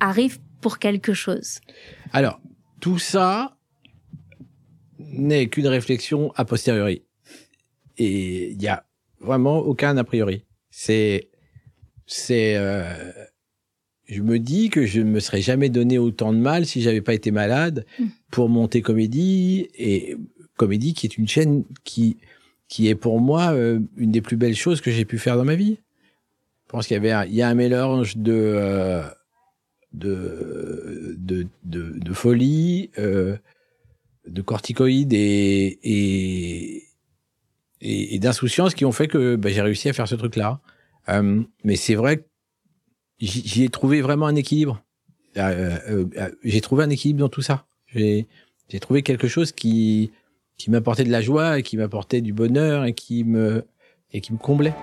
arrivent 0.00 0.40
pour 0.60 0.78
quelque 0.80 1.12
chose. 1.14 1.60
Alors, 2.12 2.40
tout 2.80 2.98
ça 2.98 3.56
n'est 4.98 5.48
qu'une 5.48 5.68
réflexion 5.68 6.32
a 6.36 6.44
posteriori. 6.44 7.02
Et 7.98 8.50
il 8.50 8.62
y 8.62 8.66
a 8.68 8.84
vraiment 9.20 9.58
aucun 9.58 9.96
a 9.96 10.04
priori. 10.04 10.44
C'est, 10.76 11.28
c'est, 12.06 12.56
euh, 12.56 13.12
je 14.08 14.22
me 14.22 14.40
dis 14.40 14.70
que 14.70 14.84
je 14.86 15.00
ne 15.00 15.08
me 15.08 15.20
serais 15.20 15.40
jamais 15.40 15.68
donné 15.68 15.98
autant 15.98 16.32
de 16.32 16.38
mal 16.38 16.66
si 16.66 16.82
j'avais 16.82 17.00
pas 17.00 17.14
été 17.14 17.30
malade 17.30 17.86
Mm. 17.98 18.06
pour 18.32 18.48
monter 18.48 18.82
comédie 18.82 19.68
et 19.76 20.16
comédie 20.56 20.92
qui 20.92 21.06
est 21.06 21.16
une 21.16 21.28
chaîne 21.28 21.64
qui, 21.84 22.16
qui 22.68 22.88
est 22.88 22.96
pour 22.96 23.20
moi 23.20 23.52
euh, 23.52 23.78
une 23.96 24.10
des 24.10 24.20
plus 24.20 24.36
belles 24.36 24.56
choses 24.56 24.80
que 24.80 24.90
j'ai 24.90 25.04
pu 25.04 25.18
faire 25.18 25.36
dans 25.36 25.44
ma 25.44 25.54
vie. 25.54 25.78
Je 26.66 26.70
pense 26.72 26.88
qu'il 26.88 26.94
y 26.94 26.98
avait, 26.98 27.12
un, 27.12 27.24
il 27.24 27.34
y 27.34 27.42
a 27.42 27.48
un 27.48 27.54
mélange 27.54 28.16
de, 28.16 28.32
euh, 28.34 29.02
de, 29.92 31.14
de, 31.18 31.46
de, 31.62 31.98
de 31.98 32.12
folie, 32.12 32.90
euh, 32.98 33.36
de 34.26 34.42
corticoïdes 34.42 35.12
et, 35.12 35.78
et, 35.84 36.82
et, 37.84 38.14
et 38.14 38.18
d'insouciance 38.18 38.74
qui 38.74 38.84
ont 38.84 38.92
fait 38.92 39.06
que 39.06 39.36
bah, 39.36 39.50
j'ai 39.50 39.62
réussi 39.62 39.88
à 39.88 39.92
faire 39.92 40.08
ce 40.08 40.16
truc-là. 40.16 40.60
Euh, 41.08 41.42
mais 41.62 41.76
c'est 41.76 41.94
vrai 41.94 42.18
que 42.18 42.24
j'y 43.20 43.62
ai 43.62 43.68
trouvé 43.68 44.00
vraiment 44.00 44.26
un 44.26 44.34
équilibre. 44.34 44.82
euh, 45.36 46.04
j'ai 46.42 46.60
trouvé 46.60 46.84
un 46.84 46.90
équilibre 46.90 47.20
dans 47.20 47.28
tout 47.28 47.42
ça. 47.42 47.66
J'ai 47.94 48.26
trouvé 48.80 49.02
quelque 49.02 49.28
chose 49.28 49.52
qui 49.52 50.10
qui 50.56 50.70
m'apportait 50.70 51.04
de 51.04 51.10
la 51.10 51.20
joie 51.20 51.58
et 51.58 51.62
qui 51.62 51.76
m'apportait 51.76 52.20
du 52.20 52.32
bonheur 52.32 52.84
et 52.84 52.94
qui 52.94 53.24
me 53.24 53.64
et 54.12 54.20
qui 54.20 54.32
me 54.32 54.38
comblait. 54.38 54.74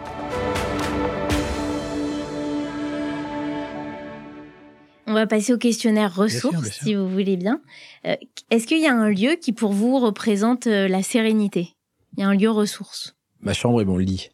On 5.08 5.14
va 5.14 5.28
passer 5.28 5.52
au 5.52 5.58
questionnaire 5.58 6.16
ressources, 6.16 6.80
si 6.84 6.96
vous 6.96 7.10
voulez 7.10 7.36
bien. 7.36 7.62
Euh, 8.06 8.16
est-ce 8.50 8.66
qu'il 8.66 8.80
y 8.80 8.88
a 8.88 8.94
un 8.94 9.10
lieu 9.10 9.36
qui, 9.42 9.52
pour 9.52 9.74
vous, 9.74 10.00
représente 10.00 10.68
euh, 10.68 10.88
la 10.88 11.04
sérénité? 11.04 11.76
Il 12.16 12.22
y 12.22 12.24
a 12.24 12.28
un 12.28 12.36
lieu 12.36 12.50
ressource 12.50 13.16
Ma 13.42 13.54
chambre 13.54 13.82
et 13.82 13.86
mon 13.86 13.98
lit. 13.98 14.30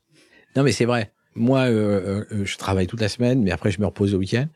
Non, 0.56 0.64
mais 0.64 0.72
c'est 0.72 0.86
vrai. 0.86 1.14
Moi, 1.36 1.60
euh, 1.62 2.26
je 2.44 2.58
travaille 2.58 2.88
toute 2.88 3.02
la 3.02 3.10
semaine, 3.10 3.44
mais 3.44 3.52
après, 3.52 3.72
je 3.72 3.80
me 3.80 3.86
repose 3.86 4.16
au 4.16 4.18
week-end. 4.18 4.48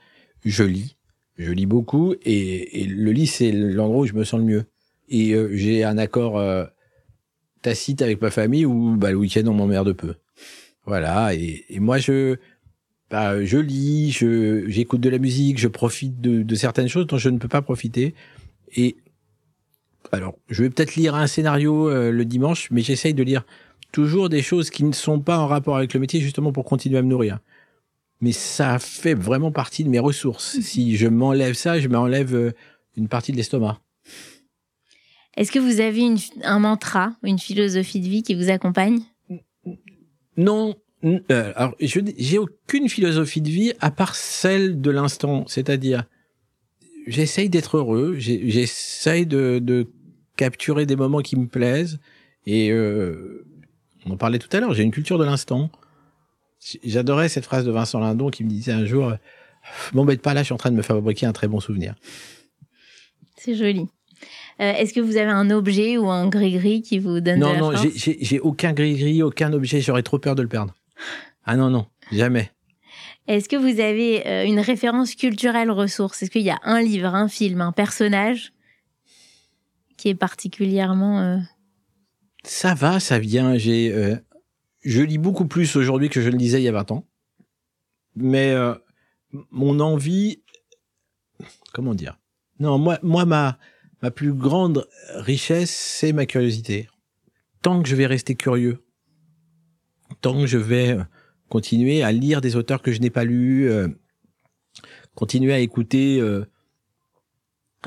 Je 0.43 0.63
lis. 0.63 0.97
Je 1.37 1.51
lis 1.51 1.67
beaucoup. 1.67 2.15
Et, 2.23 2.85
le 2.85 3.11
lit, 3.11 3.27
c'est 3.27 3.51
l'endroit 3.51 4.01
où 4.01 4.05
je 4.05 4.13
me 4.13 4.23
sens 4.23 4.39
le 4.39 4.45
mieux. 4.45 4.65
Et 5.07 5.35
j'ai 5.51 5.83
un 5.83 5.97
accord 5.97 6.41
tacite 7.61 8.01
avec 8.01 8.21
ma 8.21 8.31
famille 8.31 8.65
où 8.65 8.95
bah, 8.97 9.11
le 9.11 9.17
week-end, 9.17 9.45
on 9.45 9.53
m'emmerde 9.53 9.93
peu. 9.93 10.15
Voilà. 10.85 11.33
et 11.35 11.79
moi, 11.79 11.99
je 11.99 12.37
bah, 13.11 13.43
je 13.43 13.57
lis, 13.57 14.11
je 14.11 14.63
j'écoute 14.69 15.01
de 15.01 15.09
la 15.09 15.17
musique, 15.17 15.59
je 15.59 15.67
profite 15.67 16.21
de, 16.21 16.43
de, 16.43 16.55
certaines 16.55 16.87
choses 16.87 17.07
dont 17.07 17.17
je 17.17 17.27
ne 17.27 17.37
peux 17.37 17.49
pas 17.49 17.61
profiter. 17.61 18.15
Et 18.73 18.95
alors, 20.11 20.37
je 20.49 20.63
vais 20.63 20.69
peut-être 20.69 20.95
lire 20.95 21.15
un 21.15 21.27
scénario 21.27 21.89
euh, 21.89 22.11
le 22.11 22.25
dimanche, 22.25 22.69
mais 22.71 22.81
j'essaye 22.81 23.13
de 23.13 23.23
lire 23.23 23.45
toujours 23.91 24.29
des 24.29 24.41
choses 24.41 24.69
qui 24.69 24.83
ne 24.83 24.91
sont 24.91 25.19
pas 25.19 25.37
en 25.37 25.47
rapport 25.47 25.77
avec 25.77 25.93
le 25.93 25.99
métier, 25.99 26.19
justement 26.19 26.51
pour 26.51 26.65
continuer 26.65 26.97
à 26.97 27.01
me 27.01 27.07
nourrir. 27.07 27.39
Mais 28.19 28.31
ça 28.31 28.77
fait 28.79 29.13
vraiment 29.13 29.51
partie 29.51 29.83
de 29.83 29.89
mes 29.89 29.99
ressources. 29.99 30.59
Si 30.61 30.97
je 30.97 31.07
m'enlève 31.07 31.53
ça, 31.53 31.79
je 31.79 31.87
m'enlève 31.87 32.35
euh, 32.35 32.51
une 32.97 33.07
partie 33.07 33.31
de 33.31 33.37
l'estomac. 33.37 33.79
Est-ce 35.37 35.51
que 35.51 35.59
vous 35.59 35.79
avez 35.79 36.01
une, 36.01 36.17
un 36.43 36.59
mantra, 36.59 37.15
une 37.23 37.39
philosophie 37.39 38.01
de 38.01 38.07
vie 38.07 38.21
qui 38.21 38.35
vous 38.35 38.49
accompagne? 38.49 38.99
Non, 40.35 40.75
euh, 41.03 41.53
alors, 41.55 41.75
je 41.79 41.99
j'ai 42.17 42.37
aucune 42.37 42.89
philosophie 42.89 43.41
de 43.41 43.49
vie 43.49 43.73
à 43.79 43.91
part 43.91 44.15
celle 44.15 44.81
de 44.81 44.91
l'instant, 44.91 45.45
c'est-à-dire 45.47 46.03
j'essaye 47.07 47.49
d'être 47.49 47.77
heureux, 47.77 48.15
j'essaye 48.17 49.25
de, 49.25 49.59
de, 49.59 49.87
capturer 50.41 50.87
des 50.87 50.95
moments 50.95 51.19
qui 51.19 51.35
me 51.35 51.45
plaisent 51.45 51.99
et 52.47 52.71
euh, 52.71 53.45
on 54.07 54.11
en 54.11 54.17
parlait 54.17 54.39
tout 54.39 54.49
à 54.51 54.59
l'heure, 54.59 54.73
j'ai 54.73 54.81
une 54.81 54.91
culture 54.91 55.19
de 55.19 55.23
l'instant. 55.23 55.69
J'adorais 56.83 57.29
cette 57.29 57.45
phrase 57.45 57.63
de 57.63 57.71
Vincent 57.71 57.99
Lindon 57.99 58.31
qui 58.31 58.43
me 58.43 58.49
disait 58.49 58.71
un 58.71 58.85
jour 58.85 59.13
m'embête 59.93 60.23
pas 60.23 60.33
là, 60.33 60.41
je 60.41 60.45
suis 60.45 60.53
en 60.53 60.57
train 60.57 60.71
de 60.71 60.75
me 60.75 60.81
fabriquer 60.81 61.27
un 61.27 61.31
très 61.31 61.47
bon 61.47 61.59
souvenir. 61.59 61.93
C'est 63.37 63.53
joli. 63.53 63.87
Euh, 64.59 64.73
est-ce 64.73 64.95
que 64.95 64.99
vous 64.99 65.17
avez 65.17 65.29
un 65.29 65.51
objet 65.51 65.97
ou 65.99 66.09
un 66.09 66.27
gris-gris 66.27 66.81
qui 66.81 66.97
vous 66.97 67.19
donne 67.19 67.39
non, 67.39 67.49
de 67.49 67.53
la 67.53 67.59
Non, 67.59 67.71
non, 67.71 67.91
j'ai 67.95 68.39
aucun 68.39 68.73
gris-gris, 68.73 69.21
aucun 69.21 69.53
objet. 69.53 69.79
J'aurais 69.79 70.03
trop 70.03 70.17
peur 70.17 70.33
de 70.33 70.41
le 70.41 70.47
perdre. 70.47 70.73
Ah 71.45 71.55
non, 71.55 71.69
non, 71.69 71.85
jamais. 72.11 72.51
Est-ce 73.27 73.47
que 73.47 73.55
vous 73.55 73.79
avez 73.79 74.25
euh, 74.27 74.45
une 74.45 74.59
référence 74.59 75.13
culturelle 75.13 75.69
ressource? 75.69 76.23
Est-ce 76.23 76.31
qu'il 76.31 76.41
y 76.41 76.49
a 76.49 76.59
un 76.63 76.81
livre, 76.81 77.13
un 77.13 77.27
film, 77.27 77.61
un 77.61 77.71
personnage? 77.71 78.53
Particulièrement... 80.17 81.21
Euh, 81.21 81.37
ça 82.43 82.73
va, 82.73 82.99
ça 82.99 83.19
vient. 83.19 83.57
J'ai, 83.57 83.93
euh, 83.93 84.15
je 84.83 85.01
lis 85.01 85.17
beaucoup 85.17 85.45
plus 85.45 85.75
aujourd'hui 85.75 86.09
que 86.09 86.21
je 86.21 86.29
le 86.29 86.37
lisais 86.37 86.61
il 86.61 86.65
y 86.65 86.69
a 86.69 86.73
20 86.73 86.91
ans. 86.91 87.07
Mais 88.15 88.53
mon 89.51 89.79
envie... 89.79 90.43
Comment 91.73 91.95
dire? 91.95 92.19
Non, 92.59 92.77
moi, 92.77 92.99
moi 93.01 93.25
ma, 93.25 93.57
ma 94.01 94.11
plus 94.11 94.33
grande 94.33 94.87
richesse, 95.15 95.71
c'est 95.71 96.13
ma 96.13 96.25
curiosité. 96.25 96.89
Tant 97.61 97.81
que 97.81 97.87
je 97.87 97.95
vais 97.95 98.07
rester 98.07 98.35
curieux, 98.35 98.83
tant 100.21 100.33
que 100.33 100.47
je 100.47 100.57
vais 100.57 100.97
continuer 101.49 102.01
à 102.01 102.11
lire 102.11 102.41
des 102.41 102.55
auteurs 102.55 102.81
que 102.81 102.91
je 102.91 102.99
n'ai 102.99 103.09
pas 103.09 103.23
lus, 103.23 103.69
euh, 103.69 103.87
continuer 105.15 105.53
à 105.53 105.59
écouter 105.59 106.19
euh, 106.19 106.45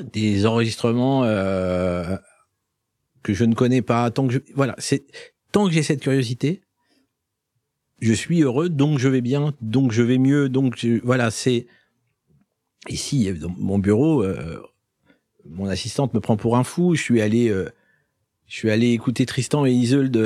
des 0.02 0.46
enregistrements 0.46 1.24
euh, 1.24 2.16
que 3.22 3.34
je 3.34 3.44
ne 3.44 3.54
connais 3.54 3.82
pas. 3.82 4.10
Tant 4.10 4.26
que 4.26 4.34
je, 4.34 4.38
voilà, 4.54 4.74
c'est 4.78 5.04
tant 5.52 5.66
que 5.66 5.72
j'ai 5.72 5.82
cette 5.82 6.00
curiosité, 6.00 6.62
je 8.00 8.12
suis 8.12 8.42
heureux, 8.42 8.68
donc 8.68 8.98
je 8.98 9.08
vais 9.08 9.20
bien, 9.20 9.54
donc 9.60 9.92
je 9.92 10.02
vais 10.02 10.18
mieux, 10.18 10.48
donc 10.48 10.84
voilà, 11.04 11.30
c'est 11.30 11.66
ici 12.88 13.32
dans 13.32 13.50
mon 13.56 13.78
bureau. 13.78 14.24
mon 15.48 15.66
assistante 15.66 16.12
me 16.12 16.20
prend 16.20 16.36
pour 16.36 16.56
un 16.56 16.64
fou. 16.64 16.94
Je 16.94 17.02
suis 17.02 17.20
allé, 17.20 17.48
je 18.46 18.54
suis 18.54 18.70
allé 18.70 18.90
écouter 18.90 19.26
Tristan 19.26 19.64
et 19.64 19.72
Isolde 19.72 20.16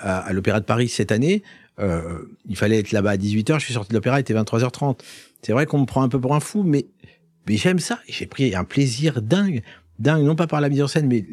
à, 0.00 0.18
à 0.18 0.32
l'Opéra 0.32 0.60
de 0.60 0.66
Paris 0.66 0.88
cette 0.88 1.12
année. 1.12 1.42
Euh, 1.80 2.18
il 2.48 2.56
fallait 2.56 2.78
être 2.78 2.92
là-bas 2.92 3.10
à 3.10 3.16
18h, 3.16 3.58
je 3.58 3.64
suis 3.64 3.74
sorti 3.74 3.90
de 3.90 3.94
l'opéra, 3.94 4.18
il 4.18 4.20
était 4.20 4.34
23h30. 4.34 5.00
C'est 5.42 5.52
vrai 5.52 5.66
qu'on 5.66 5.80
me 5.80 5.86
prend 5.86 6.02
un 6.02 6.08
peu 6.08 6.20
pour 6.20 6.34
un 6.34 6.40
fou, 6.40 6.62
mais, 6.62 6.86
mais 7.46 7.56
j'aime 7.56 7.78
ça. 7.78 8.00
J'ai 8.08 8.26
pris 8.26 8.54
un 8.54 8.64
plaisir 8.64 9.22
dingue, 9.22 9.62
dingue, 9.98 10.24
non 10.24 10.36
pas 10.36 10.46
par 10.46 10.60
la 10.60 10.68
mise 10.68 10.82
en 10.82 10.88
scène, 10.88 11.06
mais 11.06 11.24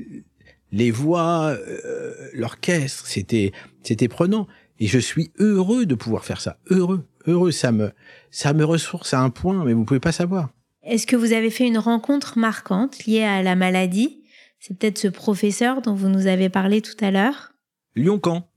les 0.71 0.91
voix, 0.91 1.47
euh, 1.50 2.13
l'orchestre, 2.34 3.06
c'était, 3.08 3.52
c'était 3.84 4.08
prenant. 4.08 4.47
Et 4.80 4.88
je 4.88 5.00
suis 5.00 5.32
heureux 5.38 5.86
de 5.86 5.95
pouvoir 5.95 6.26
faire 6.26 6.41
ça. 6.41 6.58
Heureux, 6.69 7.06
heureux. 7.28 7.52
Ça 7.52 7.71
me, 7.71 7.91
ça 8.32 8.54
me 8.54 8.63
ressource 8.63 9.13
à 9.13 9.19
un 9.21 9.30
point, 9.30 9.63
mais 9.63 9.74
vous 9.74 9.86
pouvez 9.86 10.00
pas 10.00 10.12
savoir. 10.12 10.50
Est-ce 10.84 11.06
que 11.06 11.15
vous 11.15 11.34
avez 11.34 11.52
fait 11.52 11.67
une 11.67 11.78
rencontre 11.78 12.39
marquante 12.39 13.06
liée 13.06 13.24
à 13.24 13.43
la 13.43 13.56
maladie? 13.56 14.24
C'est 14.60 14.78
peut-être 14.78 14.97
ce 14.97 15.08
professeur 15.08 15.82
dont 15.82 15.93
vous 15.93 16.10
nous 16.10 16.26
avez 16.26 16.50
parlé 16.50 16.82
tout 16.82 16.97
à 17.00 17.12
l'heure. 17.12 17.54
Lyon-Camp 17.95 18.47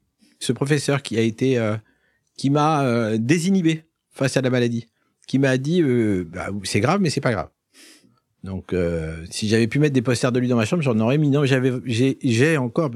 ce 0.44 0.52
professeur 0.52 1.02
qui 1.02 1.16
a 1.18 1.22
été, 1.22 1.58
euh, 1.58 1.76
qui 2.36 2.50
m'a 2.50 2.84
euh, 2.84 3.16
désinhibé 3.18 3.84
face 4.10 4.36
à 4.36 4.42
la 4.42 4.50
maladie, 4.50 4.88
qui 5.26 5.38
m'a 5.38 5.56
dit 5.56 5.82
euh, 5.82 6.28
bah, 6.30 6.48
c'est 6.64 6.80
grave, 6.80 7.00
mais 7.00 7.10
c'est 7.10 7.20
pas 7.20 7.32
grave. 7.32 7.48
Donc, 8.42 8.74
si 9.30 9.48
j'avais 9.48 9.66
pu 9.66 9.78
mettre 9.78 9.94
des 9.94 10.02
posters 10.02 10.30
de 10.30 10.38
lui 10.38 10.48
dans 10.48 10.56
ma 10.56 10.66
chambre, 10.66 10.82
j'en 10.82 10.98
aurais 11.00 11.16
mis. 11.16 11.30
Non, 11.30 11.46
j'avais, 11.46 11.72
j'ai, 11.86 12.58
encore, 12.58 12.90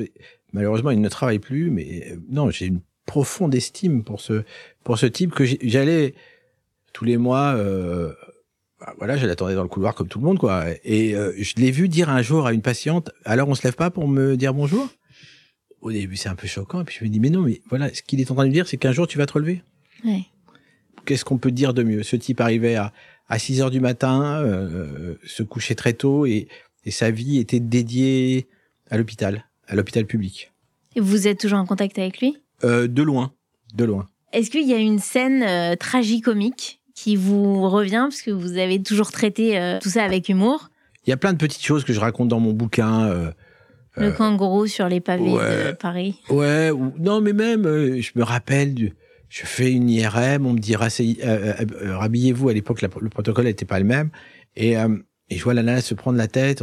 malheureusement, 0.52 0.90
il 0.90 1.00
ne 1.00 1.08
travaille 1.08 1.38
plus, 1.38 1.70
mais 1.70 2.18
non, 2.28 2.50
j'ai 2.50 2.66
une 2.66 2.80
profonde 3.06 3.54
estime 3.54 4.04
pour 4.04 4.20
ce, 4.20 4.42
pour 4.84 4.98
ce 4.98 5.06
type 5.06 5.34
que 5.34 5.46
j'allais 5.62 6.14
tous 6.92 7.06
les 7.06 7.16
mois. 7.16 7.56
Bah, 8.78 8.94
voilà, 8.98 9.16
je 9.16 9.26
l'attendais 9.26 9.54
dans 9.54 9.62
le 9.62 9.68
couloir 9.68 9.94
comme 9.94 10.08
tout 10.08 10.18
le 10.18 10.26
monde, 10.26 10.38
quoi. 10.38 10.66
Et 10.84 11.12
je 11.12 11.54
l'ai 11.56 11.70
vu 11.70 11.88
dire 11.88 12.10
un 12.10 12.20
jour 12.20 12.46
à 12.46 12.52
une 12.52 12.60
patiente, 12.60 13.10
alors 13.24 13.48
on 13.48 13.54
se 13.54 13.64
lève 13.64 13.74
pas 13.74 13.90
pour 13.90 14.06
me 14.06 14.36
dire 14.36 14.52
bonjour? 14.52 14.86
Au 15.80 15.90
début, 15.90 16.16
c'est 16.16 16.28
un 16.28 16.34
peu 16.34 16.46
choquant. 16.46 16.82
Et 16.82 16.84
puis 16.84 16.96
je 17.00 17.04
me 17.04 17.08
dis, 17.08 17.20
mais 17.20 17.30
non, 17.30 17.40
mais 17.40 17.62
voilà, 17.70 17.92
ce 17.94 18.02
qu'il 18.02 18.20
est 18.20 18.30
en 18.30 18.34
train 18.34 18.46
de 18.46 18.52
dire, 18.52 18.68
c'est 18.68 18.76
qu'un 18.76 18.92
jour, 18.92 19.06
tu 19.06 19.16
vas 19.16 19.24
te 19.24 19.32
relever. 19.32 19.62
Qu'est-ce 21.08 21.24
qu'on 21.24 21.38
peut 21.38 21.50
dire 21.50 21.72
de 21.72 21.82
mieux? 21.82 22.02
Ce 22.02 22.16
type 22.16 22.38
arrivait 22.42 22.74
à, 22.74 22.92
à 23.30 23.38
6 23.38 23.62
heures 23.62 23.70
du 23.70 23.80
matin, 23.80 24.42
euh, 24.42 25.14
se 25.24 25.42
couchait 25.42 25.74
très 25.74 25.94
tôt 25.94 26.26
et, 26.26 26.48
et 26.84 26.90
sa 26.90 27.10
vie 27.10 27.38
était 27.38 27.60
dédiée 27.60 28.46
à 28.90 28.98
l'hôpital, 28.98 29.46
à 29.68 29.74
l'hôpital 29.74 30.04
public. 30.04 30.52
Et 30.96 31.00
vous 31.00 31.26
êtes 31.26 31.40
toujours 31.40 31.60
en 31.60 31.64
contact 31.64 31.98
avec 31.98 32.20
lui? 32.20 32.36
Euh, 32.62 32.88
De 32.88 33.02
loin, 33.02 33.32
de 33.74 33.84
loin. 33.84 34.06
Est-ce 34.34 34.50
qu'il 34.50 34.68
y 34.68 34.74
a 34.74 34.76
une 34.76 34.98
scène 34.98 35.42
euh, 35.42 35.76
tragicomique 35.76 36.82
qui 36.94 37.16
vous 37.16 37.70
revient? 37.70 38.08
Parce 38.10 38.20
que 38.20 38.30
vous 38.30 38.58
avez 38.58 38.82
toujours 38.82 39.10
traité 39.10 39.58
euh, 39.58 39.78
tout 39.80 39.88
ça 39.88 40.04
avec 40.04 40.28
humour 40.28 40.68
Il 41.06 41.10
y 41.10 41.14
a 41.14 41.16
plein 41.16 41.32
de 41.32 41.38
petites 41.38 41.64
choses 41.64 41.84
que 41.84 41.94
je 41.94 42.00
raconte 42.00 42.28
dans 42.28 42.40
mon 42.40 42.52
bouquin. 42.52 43.32
Le 43.96 44.12
kangourou 44.12 44.66
sur 44.66 44.90
les 44.90 45.00
pavés 45.00 45.24
de 45.32 45.72
Paris. 45.72 46.20
Ouais, 46.28 46.70
non, 46.98 47.22
mais 47.22 47.32
même, 47.32 47.64
je 47.64 48.10
me 48.14 48.22
rappelle, 48.22 48.92
je 49.28 49.44
fais 49.44 49.72
une 49.72 49.88
IRM, 49.90 50.46
on 50.46 50.54
me 50.54 50.58
dit 50.58 50.74
euh, 50.74 51.96
rhabillez-vous. 51.98 52.48
À 52.48 52.52
l'époque, 52.52 52.82
le 52.82 53.08
protocole 53.08 53.44
n'était 53.44 53.66
pas 53.66 53.78
le 53.78 53.84
même. 53.84 54.10
Et, 54.56 54.72
et 54.72 55.36
je 55.36 55.44
vois 55.44 55.54
la 55.54 55.62
nana 55.62 55.80
se 55.80 55.94
prendre 55.94 56.16
la 56.16 56.28
tête. 56.28 56.62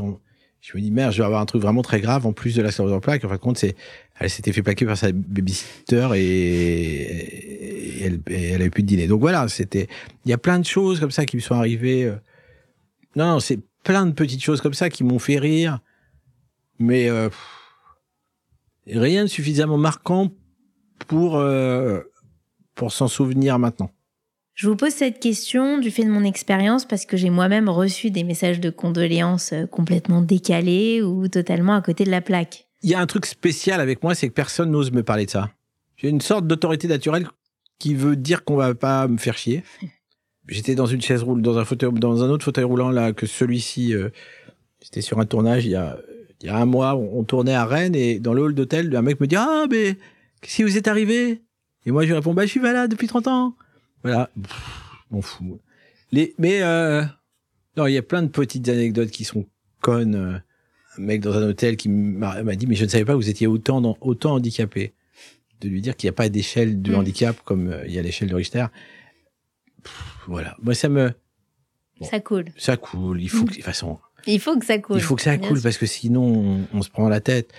je 0.61 0.75
me 0.75 0.81
dis, 0.81 0.91
merde, 0.91 1.13
je 1.13 1.19
vais 1.19 1.25
avoir 1.25 1.41
un 1.41 1.45
truc 1.45 1.61
vraiment 1.61 1.83
très 1.83 2.01
grave 2.01 2.25
en 2.25 2.33
plus 2.33 2.55
de 2.55 2.61
la 2.61 2.71
sclérose 2.71 2.93
en 2.93 2.99
plaques. 2.99 3.23
En 3.23 3.29
fin 3.29 3.35
de 3.35 3.39
compte, 3.39 3.57
c'est, 3.57 3.75
elle 4.19 4.29
s'était 4.29 4.51
fait 4.51 4.63
plaquer 4.63 4.85
par 4.85 4.97
sa 4.97 5.11
babysitter 5.11 6.09
et, 6.15 6.21
et, 7.99 8.03
elle, 8.03 8.19
elle 8.25 8.61
avait 8.61 8.69
plus 8.69 8.83
de 8.83 8.87
dîner. 8.87 9.07
Donc 9.07 9.21
voilà, 9.21 9.47
c'était, 9.47 9.87
il 10.25 10.31
y 10.31 10.33
a 10.33 10.37
plein 10.37 10.59
de 10.59 10.65
choses 10.65 10.99
comme 10.99 11.11
ça 11.11 11.25
qui 11.25 11.35
me 11.35 11.41
sont 11.41 11.55
arrivées. 11.55 12.11
Non, 13.15 13.33
non 13.33 13.39
c'est 13.39 13.59
plein 13.83 14.05
de 14.07 14.11
petites 14.11 14.43
choses 14.43 14.61
comme 14.61 14.73
ça 14.73 14.89
qui 14.89 15.03
m'ont 15.03 15.19
fait 15.19 15.37
rire 15.37 15.79
mais 16.79 17.09
euh, 17.09 17.29
rien 18.87 19.23
de 19.23 19.29
suffisamment 19.29 19.77
marquant 19.77 20.31
pour, 21.07 21.37
euh, 21.37 22.01
pour 22.75 22.91
s'en 22.91 23.07
souvenir 23.07 23.57
maintenant. 23.59 23.89
Je 24.53 24.69
vous 24.69 24.75
pose 24.77 24.91
cette 24.91 25.19
question 25.19 25.79
du 25.79 25.91
fait 25.91 26.05
de 26.05 26.09
mon 26.09 26.23
expérience 26.23 26.85
parce 26.85 27.05
que 27.05 27.17
j'ai 27.17 27.29
moi-même 27.29 27.67
reçu 27.67 28.09
des 28.09 28.23
messages 28.23 28.61
de 28.61 28.69
condoléances 28.69 29.51
euh, 29.51 29.65
complètement 29.65 30.21
décalés 30.21 31.01
ou 31.01 31.27
totalement 31.27 31.73
à 31.73 31.81
côté 31.81 32.05
de 32.05 32.11
la 32.11 32.21
plaque. 32.21 32.67
Il 32.81 32.89
y 32.89 32.93
a 32.93 33.01
un 33.01 33.05
truc 33.05 33.25
spécial 33.25 33.81
avec 33.81 34.01
moi, 34.01 34.15
c'est 34.15 34.29
que 34.29 34.33
personne 34.33 34.71
n'ose 34.71 34.91
me 34.91 35.03
parler 35.03 35.25
de 35.25 35.31
ça. 35.31 35.49
J'ai 35.97 36.07
une 36.07 36.21
sorte 36.21 36.47
d'autorité 36.47 36.87
naturelle 36.87 37.27
qui 37.79 37.95
veut 37.95 38.15
dire 38.15 38.45
qu'on 38.45 38.55
va 38.55 38.73
pas 38.75 39.07
me 39.09 39.17
faire 39.17 39.37
chier. 39.37 39.63
j'étais 40.47 40.75
dans 40.75 40.85
une 40.85 41.01
chaise 41.01 41.23
roulante, 41.23 41.41
dans 41.41 41.57
un 41.57 41.65
fauteuil, 41.65 41.91
dans 41.93 42.23
un 42.23 42.29
autre 42.29 42.45
fauteuil 42.45 42.63
roulant 42.63 42.91
là 42.91 43.11
que 43.11 43.25
celui-ci. 43.25 43.93
Euh, 43.93 44.09
J'étais 44.81 45.01
sur 45.01 45.19
un 45.19 45.25
tournage 45.25 45.65
il 45.65 45.71
y 45.71 45.75
a, 45.75 45.97
il 46.41 46.47
y 46.47 46.49
a 46.49 46.57
un 46.57 46.65
mois. 46.65 46.95
On, 46.95 47.19
on 47.19 47.23
tournait 47.23 47.55
à 47.55 47.65
Rennes 47.65 47.95
et 47.95 48.19
dans 48.19 48.33
le 48.33 48.43
hall 48.43 48.53
d'hôtel, 48.53 48.95
un 48.95 49.01
mec 49.01 49.19
me 49.19 49.27
dit 49.27 49.35
ah 49.35 49.65
mais 49.69 49.97
qu'est-ce 50.41 50.57
qui 50.57 50.63
vous 50.63 50.77
est 50.77 50.87
arrivé? 50.87 51.41
Et 51.85 51.91
moi 51.91 52.03
je 52.03 52.07
lui 52.07 52.13
réponds 52.15 52.33
bah 52.33 52.43
je 52.45 52.51
suis 52.51 52.59
malade 52.59 52.89
depuis 52.91 53.07
30 53.07 53.27
ans. 53.27 53.55
Voilà, 54.03 54.29
m'en 55.11 55.21
fous. 55.21 55.59
Les, 56.11 56.33
mais 56.37 56.61
euh, 56.61 57.03
non, 57.77 57.87
il 57.87 57.93
y 57.93 57.97
a 57.97 58.01
plein 58.03 58.21
de 58.23 58.27
petites 58.27 58.67
anecdotes 58.69 59.09
qui 59.11 59.23
sont 59.23 59.45
connes. 59.81 60.41
Un 60.97 61.01
mec 61.01 61.21
dans 61.21 61.33
un 61.33 61.43
hôtel 61.49 61.75
qui 61.77 61.89
m'a 61.89 62.41
dit 62.55 62.67
mais 62.67 62.75
je 62.75 62.85
ne 62.85 62.89
savais 62.89 63.03
pas 63.05 63.11
que 63.13 63.17
vous 63.17 63.29
étiez 63.29 63.47
autant 63.47 63.81
dans, 63.81 63.97
autant 64.01 64.33
handicapé. 64.35 64.93
De 65.61 65.69
lui 65.69 65.81
dire 65.81 65.95
qu'il 65.95 66.07
n'y 66.07 66.11
a 66.11 66.13
pas 66.13 66.29
d'échelle 66.29 66.81
de 66.81 66.91
Mm. 66.91 66.95
handicap 66.95 67.37
comme 67.45 67.67
euh, 67.69 67.85
il 67.87 67.93
y 67.93 67.99
a 67.99 68.01
l'échelle 68.01 68.29
de 68.29 68.35
Richter. 68.35 68.65
Pff, 69.83 70.03
voilà, 70.27 70.55
moi 70.61 70.73
ça 70.73 70.89
me 70.89 71.11
Bon. 71.99 72.05
Ça 72.07 72.19
coule. 72.19 72.47
ça 72.57 72.75
coule. 72.75 73.21
Il 73.21 73.29
faut 73.29 73.45
que, 73.45 73.51
de 73.51 73.55
toute 73.55 73.63
façon, 73.63 73.99
Il 74.27 74.41
faut 74.41 74.57
que 74.59 74.65
ça 74.65 74.77
coule. 74.79 74.97
il 74.97 75.01
faut 75.01 75.15
que 75.15 75.21
ça 75.21 75.37
coule 75.37 75.61
parce 75.61 75.77
que 75.77 75.85
sinon 75.85 76.23
on, 76.73 76.77
on 76.77 76.81
se 76.81 76.89
prend 76.89 77.07
la 77.07 77.21
tête. 77.21 77.53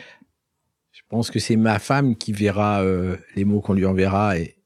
Je 0.97 1.03
pense 1.11 1.31
que 1.31 1.39
c'est 1.39 1.57
ma 1.57 1.79
femme 1.79 2.17
qui 2.17 2.33
verra 2.33 2.83
euh, 2.83 3.17
les 3.35 3.45
mots 3.45 3.61
qu'on 3.61 3.75
lui 3.75 3.85
enverra 3.85 4.39
et, 4.39 4.57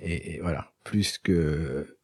et, 0.00 0.36
et 0.36 0.40
voilà 0.40 0.72
plus 0.82 1.18
que 1.18 1.98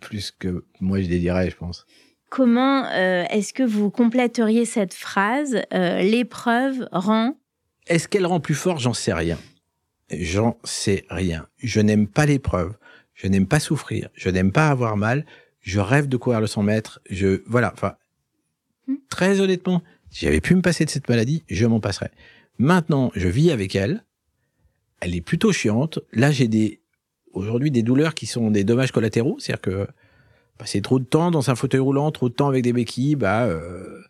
plus 0.00 0.30
que 0.30 0.64
moi 0.80 1.00
je 1.02 1.08
les 1.08 1.18
dirais, 1.18 1.50
je 1.50 1.56
pense. 1.56 1.86
Comment 2.30 2.86
euh, 2.86 3.24
est-ce 3.30 3.52
que 3.52 3.62
vous 3.62 3.90
compléteriez 3.90 4.64
cette 4.64 4.94
phrase 4.94 5.62
euh, 5.74 6.00
L'épreuve 6.00 6.88
rend. 6.92 7.36
Est-ce 7.86 8.08
qu'elle 8.08 8.26
rend 8.26 8.40
plus 8.40 8.54
fort? 8.54 8.78
J'en 8.78 8.94
sais 8.94 9.12
rien. 9.12 9.38
J'en 10.10 10.58
sais 10.64 11.04
rien. 11.10 11.46
Je 11.58 11.80
n'aime 11.80 12.08
pas 12.08 12.24
l'épreuve. 12.24 12.74
Je 13.12 13.28
n'aime 13.28 13.46
pas 13.46 13.60
souffrir. 13.60 14.08
Je 14.14 14.30
n'aime 14.30 14.50
pas 14.50 14.68
avoir 14.68 14.96
mal. 14.96 15.26
Je 15.60 15.78
rêve 15.78 16.08
de 16.08 16.16
courir 16.16 16.40
le 16.40 16.46
100 16.46 16.62
mètres. 16.62 17.00
Je 17.10 17.42
voilà. 17.46 17.70
Enfin, 17.74 17.96
Hmm. 18.86 18.96
très 19.08 19.40
honnêtement, 19.40 19.82
si 20.10 20.26
j'avais 20.26 20.40
pu 20.40 20.54
me 20.54 20.62
passer 20.62 20.84
de 20.84 20.90
cette 20.90 21.08
maladie, 21.08 21.44
je 21.48 21.66
m'en 21.66 21.80
passerais. 21.80 22.10
Maintenant, 22.58 23.10
je 23.14 23.28
vis 23.28 23.50
avec 23.50 23.74
elle. 23.74 24.04
Elle 25.00 25.14
est 25.14 25.20
plutôt 25.20 25.52
chiante. 25.52 25.98
Là, 26.12 26.30
j'ai 26.30 26.48
des 26.48 26.80
aujourd'hui 27.32 27.70
des 27.70 27.82
douleurs 27.82 28.14
qui 28.14 28.26
sont 28.26 28.50
des 28.50 28.64
dommages 28.64 28.92
collatéraux, 28.92 29.36
c'est-à-dire 29.38 29.60
que 29.60 29.88
passer 30.56 30.80
trop 30.80 30.98
de 30.98 31.04
temps 31.04 31.30
dans 31.30 31.50
un 31.50 31.54
fauteuil 31.54 31.80
roulant, 31.80 32.10
trop 32.12 32.28
de 32.28 32.34
temps 32.34 32.48
avec 32.48 32.62
des 32.62 32.72
béquilles, 32.72 33.16
bah 33.16 33.44
euh, 33.44 34.00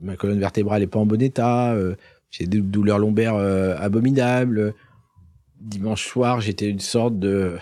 ma 0.00 0.16
colonne 0.16 0.38
vertébrale 0.38 0.82
est 0.82 0.86
pas 0.86 0.98
en 0.98 1.06
bon 1.06 1.20
état. 1.20 1.72
euh, 1.72 1.96
j'ai 2.30 2.46
des 2.46 2.60
douleurs 2.60 2.98
lombaires 2.98 3.34
euh, 3.34 3.74
abominables. 3.78 4.74
Dimanche 5.60 6.06
soir, 6.06 6.40
j'étais 6.40 6.68
une 6.68 6.80
sorte 6.80 7.18
de 7.18 7.58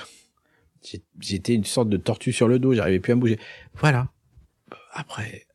j'étais 1.19 1.55
une 1.55 1.65
sorte 1.65 1.89
de 1.89 1.97
tortue 1.97 2.33
sur 2.33 2.49
le 2.49 2.59
dos, 2.59 2.73
j'arrivais 2.75 3.01
plus 3.01 3.13
à 3.13 3.17
me 3.17 3.21
bouger. 3.21 3.39
Voilà. 3.75 4.09
Après, 4.93 5.47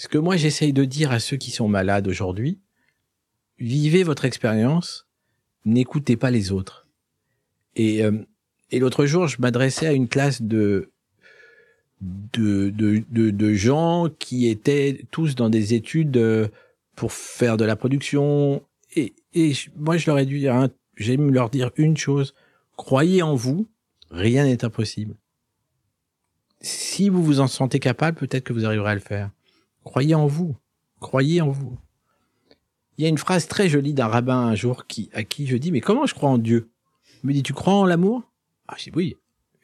ce 0.00 0.08
que 0.08 0.16
moi 0.16 0.38
j'essaye 0.38 0.72
de 0.72 0.86
dire 0.86 1.12
à 1.12 1.20
ceux 1.20 1.36
qui 1.36 1.50
sont 1.50 1.68
malades 1.68 2.08
aujourd'hui, 2.08 2.58
vivez 3.58 4.02
votre 4.02 4.24
expérience, 4.24 5.06
n'écoutez 5.66 6.16
pas 6.16 6.30
les 6.30 6.52
autres. 6.52 6.86
Et, 7.76 8.02
euh, 8.02 8.12
et 8.70 8.78
l'autre 8.78 9.04
jour, 9.04 9.28
je 9.28 9.36
m'adressais 9.42 9.86
à 9.86 9.92
une 9.92 10.08
classe 10.08 10.40
de, 10.40 10.90
de, 12.00 12.70
de, 12.70 13.04
de, 13.10 13.52
gens 13.52 14.08
qui 14.18 14.48
étaient 14.48 15.04
tous 15.10 15.34
dans 15.34 15.50
des 15.50 15.74
études 15.74 16.16
euh, 16.16 16.48
pour 16.96 17.12
faire 17.12 17.58
de 17.58 17.66
la 17.66 17.76
production. 17.76 18.62
Et, 18.96 19.12
et 19.34 19.52
moi, 19.76 19.98
je 19.98 20.06
leur 20.06 20.18
ai 20.18 20.24
dû 20.24 20.38
dire, 20.38 20.54
un- 20.54 20.70
j'aime 20.96 21.30
leur 21.30 21.50
dire 21.50 21.72
une 21.76 21.98
chose, 21.98 22.34
croyez 22.74 23.20
en 23.20 23.34
vous, 23.34 23.68
rien 24.10 24.46
n'est 24.46 24.64
impossible. 24.64 25.14
Si 26.62 27.10
vous 27.10 27.22
vous 27.22 27.40
en 27.40 27.48
sentez 27.48 27.80
capable, 27.80 28.16
peut-être 28.16 28.44
que 28.44 28.54
vous 28.54 28.64
arriverez 28.64 28.92
à 28.92 28.94
le 28.94 29.00
faire. 29.00 29.30
Croyez 29.84 30.14
en 30.14 30.26
vous. 30.26 30.56
Croyez 31.00 31.40
en 31.40 31.50
vous. 31.50 31.78
Il 32.98 33.04
y 33.04 33.06
a 33.06 33.08
une 33.08 33.18
phrase 33.18 33.48
très 33.48 33.68
jolie 33.68 33.94
d'un 33.94 34.08
rabbin 34.08 34.38
un 34.38 34.54
jour 34.54 34.86
qui, 34.86 35.08
à 35.14 35.24
qui 35.24 35.46
je 35.46 35.56
dis, 35.56 35.72
mais 35.72 35.80
comment 35.80 36.06
je 36.06 36.14
crois 36.14 36.28
en 36.28 36.38
Dieu? 36.38 36.70
Il 37.22 37.28
me 37.28 37.32
dit, 37.32 37.42
tu 37.42 37.54
crois 37.54 37.74
en 37.74 37.86
l'amour? 37.86 38.22
Ah, 38.68 38.74
je 38.78 38.84
dis 38.84 38.92
oui. 38.94 39.16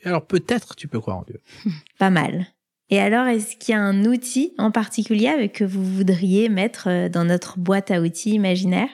Alors 0.05 0.27
peut-être 0.27 0.77
tu 0.77 0.89
peux 0.89 1.01
croire 1.01 1.19
en 1.19 1.25
Dieu. 1.25 1.41
Pas 1.99 2.11
mal. 2.11 2.47
Et 2.89 3.01
alors, 3.01 3.27
est-ce 3.27 3.57
qu'il 3.57 3.73
y 3.73 3.77
a 3.77 3.81
un 3.81 4.05
outil 4.05 4.55
en 4.59 4.71
particulier 4.71 5.49
que 5.49 5.65
vous 5.65 5.85
voudriez 5.85 6.49
mettre 6.49 6.89
euh, 6.89 7.09
dans 7.09 7.25
notre 7.25 7.59
boîte 7.59 7.91
à 7.91 8.01
outils 8.01 8.31
imaginaire? 8.31 8.89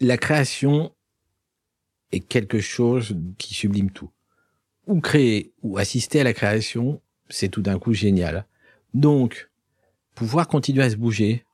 La 0.00 0.18
création 0.18 0.92
est 2.12 2.20
quelque 2.20 2.60
chose 2.60 3.16
qui 3.38 3.54
sublime 3.54 3.90
tout. 3.90 4.10
Ou 4.86 5.00
créer 5.00 5.54
ou 5.62 5.78
assister 5.78 6.20
à 6.20 6.24
la 6.24 6.34
création, 6.34 7.00
c'est 7.30 7.48
tout 7.48 7.62
d'un 7.62 7.78
coup 7.78 7.94
génial. 7.94 8.46
Donc, 8.92 9.50
pouvoir 10.14 10.48
continuer 10.48 10.82
à 10.82 10.90
se 10.90 10.96
bouger, 10.96 11.44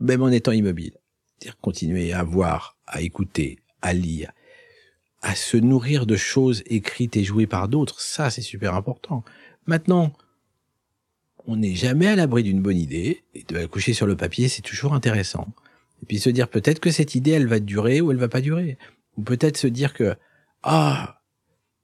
même 0.00 0.22
en 0.22 0.28
étant 0.28 0.52
immobile. 0.52 0.96
C'est-à-dire 1.38 1.58
continuer 1.58 2.12
à 2.12 2.22
voir, 2.22 2.76
à 2.86 3.02
écouter, 3.02 3.58
à 3.82 3.92
lire, 3.92 4.32
à 5.22 5.34
se 5.34 5.56
nourrir 5.56 6.06
de 6.06 6.16
choses 6.16 6.62
écrites 6.66 7.16
et 7.16 7.24
jouées 7.24 7.46
par 7.46 7.68
d'autres, 7.68 8.00
ça 8.00 8.30
c'est 8.30 8.42
super 8.42 8.74
important. 8.74 9.24
Maintenant, 9.66 10.12
on 11.46 11.56
n'est 11.56 11.74
jamais 11.74 12.06
à 12.06 12.16
l'abri 12.16 12.42
d'une 12.42 12.60
bonne 12.60 12.76
idée, 12.76 13.22
et 13.34 13.44
de 13.44 13.54
la 13.54 13.66
coucher 13.66 13.92
sur 13.92 14.06
le 14.06 14.16
papier, 14.16 14.48
c'est 14.48 14.62
toujours 14.62 14.94
intéressant. 14.94 15.48
Et 16.02 16.06
puis 16.06 16.18
se 16.18 16.30
dire 16.30 16.48
peut-être 16.48 16.80
que 16.80 16.90
cette 16.90 17.14
idée, 17.14 17.32
elle 17.32 17.46
va 17.46 17.60
durer 17.60 18.00
ou 18.00 18.10
elle 18.10 18.18
va 18.18 18.28
pas 18.28 18.40
durer. 18.40 18.78
Ou 19.16 19.22
peut-être 19.22 19.56
se 19.56 19.66
dire 19.66 19.94
que, 19.94 20.16
ah, 20.62 21.20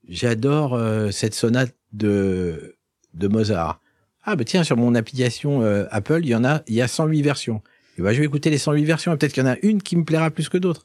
j'adore 0.09 0.75
euh, 0.75 1.11
cette 1.11 1.35
sonate 1.35 1.75
de, 1.93 2.77
de 3.15 3.29
Mozart. 3.29 3.81
Ah, 4.25 4.37
bah 4.37 4.45
tiens, 4.45 4.63
sur 4.65 4.77
mon 4.77 4.95
application 4.95 5.63
euh, 5.63 5.87
Apple, 5.91 6.21
il 6.23 6.29
y 6.29 6.35
en 6.35 6.45
a, 6.45 6.63
il 6.69 6.75
y 6.75 6.83
a 6.83 6.89
108 6.89 7.23
versions. 7.23 7.63
Et 7.99 8.03
ben, 8.03 8.13
je 8.13 8.21
vais 8.21 8.27
écouter 8.27 8.51
les 8.51 8.59
108 8.59 8.85
versions, 8.85 9.13
et 9.13 9.17
peut-être 9.17 9.33
qu'il 9.33 9.43
y 9.43 9.47
en 9.47 9.51
a 9.51 9.57
une 9.63 9.83
qui 9.83 9.97
me 9.97 10.05
plaira 10.05 10.31
plus 10.31 10.49
que 10.49 10.59
d'autres. 10.59 10.85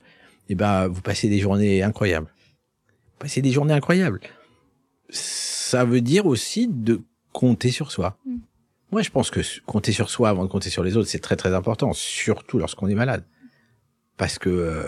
Et 0.49 0.55
ben, 0.55 0.87
vous 0.87 1.01
passez 1.01 1.29
des 1.29 1.39
journées 1.39 1.83
incroyables. 1.83 2.33
Vous 2.87 3.19
passez 3.19 3.41
des 3.41 3.51
journées 3.51 3.73
incroyables. 3.73 4.21
Ça 5.09 5.85
veut 5.85 6.01
dire 6.01 6.25
aussi 6.25 6.67
de 6.67 7.01
compter 7.31 7.71
sur 7.71 7.91
soi. 7.91 8.17
Mm. 8.25 8.37
Moi, 8.91 9.01
je 9.01 9.09
pense 9.09 9.29
que 9.29 9.41
compter 9.65 9.91
sur 9.91 10.09
soi 10.09 10.29
avant 10.29 10.43
de 10.43 10.49
compter 10.49 10.69
sur 10.69 10.83
les 10.83 10.95
autres, 10.95 11.09
c'est 11.09 11.19
très 11.19 11.35
très 11.35 11.53
important, 11.53 11.91
surtout 11.93 12.57
lorsqu'on 12.57 12.87
est 12.87 12.95
malade. 12.95 13.25
Parce 14.15 14.39
que 14.39 14.49
euh, 14.49 14.87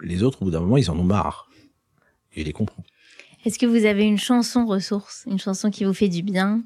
les 0.00 0.22
autres, 0.22 0.42
au 0.42 0.46
bout 0.46 0.50
d'un 0.50 0.60
moment, 0.60 0.78
ils 0.78 0.90
en 0.90 0.98
ont 0.98 1.04
marre. 1.04 1.48
Et 2.34 2.40
je 2.40 2.46
les 2.46 2.52
comprends. 2.52 2.82
Est-ce 3.44 3.58
que 3.58 3.66
vous 3.66 3.84
avez 3.84 4.04
une 4.04 4.18
chanson 4.18 4.66
ressource 4.66 5.24
Une 5.26 5.38
chanson 5.38 5.70
qui 5.70 5.84
vous 5.84 5.94
fait 5.94 6.08
du 6.08 6.22
bien? 6.22 6.62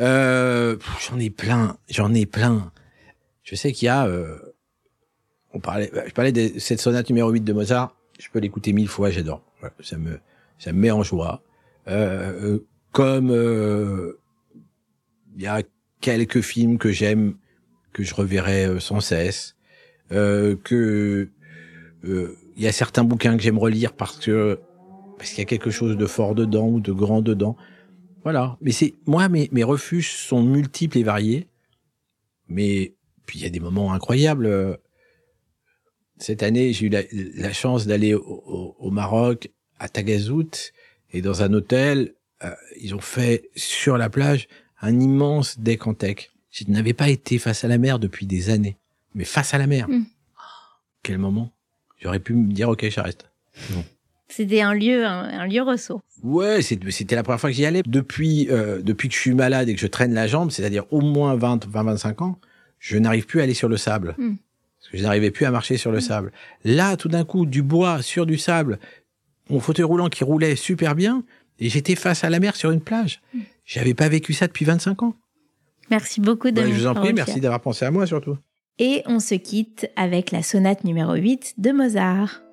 Euh, 0.00 0.76
j'en 1.08 1.18
ai 1.18 1.30
plein, 1.30 1.76
j'en 1.88 2.12
ai 2.12 2.26
plein. 2.26 2.72
Je 3.44 3.54
sais 3.54 3.72
qu'il 3.72 3.86
y 3.86 3.88
a, 3.88 4.06
euh, 4.06 4.38
on 5.52 5.60
parlait, 5.60 5.90
bah, 5.94 6.02
je 6.06 6.12
parlais 6.12 6.32
de 6.32 6.58
cette 6.58 6.80
sonate 6.80 7.08
numéro 7.10 7.30
8 7.30 7.42
de 7.42 7.52
Mozart. 7.52 7.96
Je 8.18 8.28
peux 8.32 8.40
l'écouter 8.40 8.72
mille 8.72 8.88
fois, 8.88 9.10
j'adore. 9.10 9.42
Ça 9.80 9.96
me, 9.96 10.18
ça 10.58 10.72
me 10.72 10.78
met 10.78 10.90
en 10.90 11.02
joie. 11.02 11.42
Euh, 11.86 12.54
euh, 12.54 12.66
comme 12.92 13.30
euh, 13.30 14.18
il 15.36 15.42
y 15.42 15.46
a 15.46 15.62
quelques 16.00 16.40
films 16.40 16.78
que 16.78 16.90
j'aime, 16.90 17.36
que 17.92 18.02
je 18.02 18.14
reverrai 18.14 18.66
euh, 18.66 18.80
sans 18.80 19.00
cesse, 19.00 19.56
que 20.10 21.28
il 22.04 22.62
y 22.62 22.68
a 22.68 22.72
certains 22.72 23.02
bouquins 23.04 23.36
que 23.36 23.42
j'aime 23.42 23.58
relire 23.58 23.94
parce 23.94 24.18
que 24.18 24.60
parce 25.16 25.30
qu'il 25.30 25.38
y 25.38 25.42
a 25.42 25.46
quelque 25.46 25.70
chose 25.70 25.96
de 25.96 26.06
fort 26.06 26.34
dedans 26.34 26.68
ou 26.68 26.80
de 26.80 26.92
grand 26.92 27.22
dedans. 27.22 27.56
Voilà. 28.22 28.56
Mais 28.60 28.72
c'est 28.72 28.94
moi, 29.06 29.28
mes, 29.28 29.48
mes 29.52 29.64
refuges 29.64 30.12
sont 30.12 30.42
multiples 30.42 30.98
et 30.98 31.02
variés. 31.02 31.46
Mais 32.48 32.94
puis 33.26 33.38
il 33.38 33.42
y 33.42 33.46
a 33.46 33.50
des 33.50 33.60
moments 33.60 33.92
incroyables. 33.92 34.78
Cette 36.18 36.42
année, 36.42 36.72
j'ai 36.72 36.86
eu 36.86 36.88
la, 36.90 37.02
la 37.12 37.52
chance 37.52 37.86
d'aller 37.86 38.14
au, 38.14 38.22
au- 38.22 38.76
au 38.78 38.90
Maroc, 38.90 39.50
à 39.78 39.88
Tagazout, 39.88 40.72
et 41.12 41.20
dans 41.22 41.42
un 41.42 41.52
hôtel, 41.52 42.14
euh, 42.44 42.50
ils 42.80 42.94
ont 42.94 43.00
fait 43.00 43.50
sur 43.56 43.98
la 43.98 44.08
plage 44.08 44.48
un 44.80 44.98
immense 45.00 45.58
deck 45.58 45.86
en 45.86 45.94
tech. 45.94 46.30
Je 46.50 46.64
n'avais 46.68 46.92
pas 46.92 47.08
été 47.08 47.38
face 47.38 47.64
à 47.64 47.68
la 47.68 47.78
mer 47.78 47.98
depuis 47.98 48.26
des 48.26 48.50
années, 48.50 48.76
mais 49.14 49.24
face 49.24 49.54
à 49.54 49.58
la 49.58 49.66
mer. 49.66 49.88
Mm. 49.88 50.04
Quel 51.02 51.18
moment? 51.18 51.52
J'aurais 52.00 52.20
pu 52.20 52.34
me 52.34 52.52
dire 52.52 52.68
ok, 52.68 52.88
j'arrête. 52.90 53.28
C'était 54.28 54.62
un 54.62 54.74
lieu, 54.74 55.04
un, 55.04 55.40
un 55.40 55.46
lieu 55.46 55.62
ressource. 55.62 56.02
Ouais, 56.22 56.62
c'était 56.62 57.14
la 57.14 57.22
première 57.22 57.40
fois 57.40 57.50
que 57.50 57.56
j'y 57.56 57.66
allais. 57.66 57.82
Depuis, 57.86 58.48
euh, 58.50 58.80
depuis 58.82 59.08
que 59.08 59.14
je 59.14 59.20
suis 59.20 59.34
malade 59.34 59.68
et 59.68 59.74
que 59.74 59.80
je 59.80 59.86
traîne 59.86 60.14
la 60.14 60.26
jambe, 60.26 60.50
c'est-à-dire 60.50 60.84
au 60.90 61.00
moins 61.00 61.34
20, 61.36 61.66
20, 61.66 61.82
25 61.82 62.22
ans, 62.22 62.38
je 62.78 62.96
n'arrive 62.98 63.26
plus 63.26 63.40
à 63.40 63.42
aller 63.44 63.54
sur 63.54 63.68
le 63.68 63.76
sable. 63.76 64.14
Mm. 64.18 64.36
Parce 64.78 64.90
que 64.90 64.98
je 64.98 65.02
n'arrivais 65.02 65.30
plus 65.30 65.46
à 65.46 65.50
marcher 65.50 65.76
sur 65.76 65.92
le 65.92 66.00
sable. 66.00 66.32
Là, 66.64 66.96
tout 66.96 67.08
d'un 67.08 67.24
coup, 67.24 67.46
du 67.46 67.62
bois 67.62 68.02
sur 68.02 68.26
du 68.26 68.38
sable, 68.38 68.78
mon 69.50 69.60
fauteuil 69.60 69.84
roulant 69.84 70.08
qui 70.08 70.24
roulait 70.24 70.56
super 70.56 70.94
bien, 70.94 71.22
et 71.58 71.68
j'étais 71.68 71.94
face 71.94 72.24
à 72.24 72.30
la 72.30 72.40
mer 72.40 72.56
sur 72.56 72.70
une 72.70 72.80
plage. 72.80 73.22
J'avais 73.64 73.94
pas 73.94 74.08
vécu 74.08 74.32
ça 74.32 74.46
depuis 74.46 74.64
25 74.64 75.02
ans. 75.02 75.14
Merci 75.90 76.20
beaucoup 76.20 76.50
de 76.50 76.60
Ouais, 76.60 76.68
je 76.68 76.74
vous 76.74 76.86
en 76.86 76.94
prie, 76.94 77.12
merci 77.12 77.40
d'avoir 77.40 77.60
pensé 77.60 77.84
à 77.84 77.90
moi 77.90 78.06
surtout. 78.06 78.36
Et 78.78 79.02
on 79.06 79.20
se 79.20 79.34
quitte 79.34 79.88
avec 79.96 80.30
la 80.30 80.42
sonate 80.42 80.84
numéro 80.84 81.14
8 81.14 81.54
de 81.58 81.70
Mozart. 81.70 82.43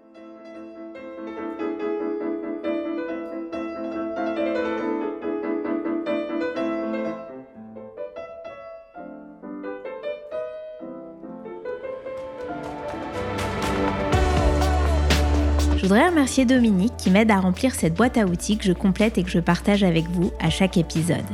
Je 15.81 15.87
voudrais 15.87 16.09
remercier 16.09 16.45
Dominique 16.45 16.95
qui 16.95 17.09
m'aide 17.09 17.31
à 17.31 17.39
remplir 17.39 17.73
cette 17.73 17.95
boîte 17.95 18.15
à 18.15 18.27
outils 18.27 18.55
que 18.55 18.65
je 18.65 18.71
complète 18.71 19.17
et 19.17 19.23
que 19.23 19.31
je 19.31 19.39
partage 19.39 19.83
avec 19.83 20.07
vous 20.11 20.31
à 20.39 20.51
chaque 20.51 20.77
épisode. 20.77 21.25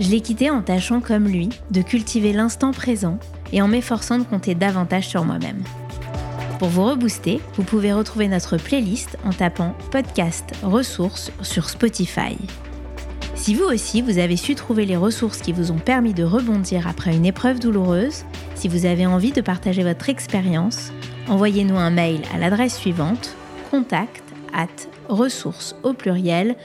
Je 0.00 0.08
l'ai 0.08 0.22
quitté 0.22 0.48
en 0.48 0.62
tâchant 0.62 1.02
comme 1.02 1.28
lui 1.28 1.50
de 1.70 1.82
cultiver 1.82 2.32
l'instant 2.32 2.70
présent 2.70 3.18
et 3.52 3.60
en 3.60 3.68
m'efforçant 3.68 4.16
de 4.16 4.24
compter 4.24 4.54
davantage 4.54 5.06
sur 5.06 5.26
moi-même. 5.26 5.62
Pour 6.58 6.68
vous 6.68 6.86
rebooster, 6.86 7.42
vous 7.56 7.62
pouvez 7.62 7.92
retrouver 7.92 8.26
notre 8.26 8.56
playlist 8.56 9.18
en 9.26 9.34
tapant 9.34 9.74
podcast 9.90 10.46
ressources 10.62 11.30
sur 11.42 11.68
Spotify. 11.68 12.38
Si 13.34 13.54
vous 13.54 13.64
aussi 13.64 14.00
vous 14.00 14.16
avez 14.16 14.38
su 14.38 14.54
trouver 14.54 14.86
les 14.86 14.96
ressources 14.96 15.42
qui 15.42 15.52
vous 15.52 15.72
ont 15.72 15.78
permis 15.78 16.14
de 16.14 16.24
rebondir 16.24 16.88
après 16.88 17.14
une 17.14 17.26
épreuve 17.26 17.60
douloureuse, 17.60 18.24
si 18.54 18.66
vous 18.66 18.86
avez 18.86 19.04
envie 19.04 19.32
de 19.32 19.42
partager 19.42 19.82
votre 19.82 20.08
expérience, 20.08 20.90
envoyez-nous 21.28 21.76
un 21.76 21.90
mail 21.90 22.22
à 22.34 22.38
l'adresse 22.38 22.78
suivante 22.78 23.36
contact 23.70 24.22
at 24.52 24.88
ressources 25.08 25.76
au 25.82 25.92
pluriel. 25.92 26.56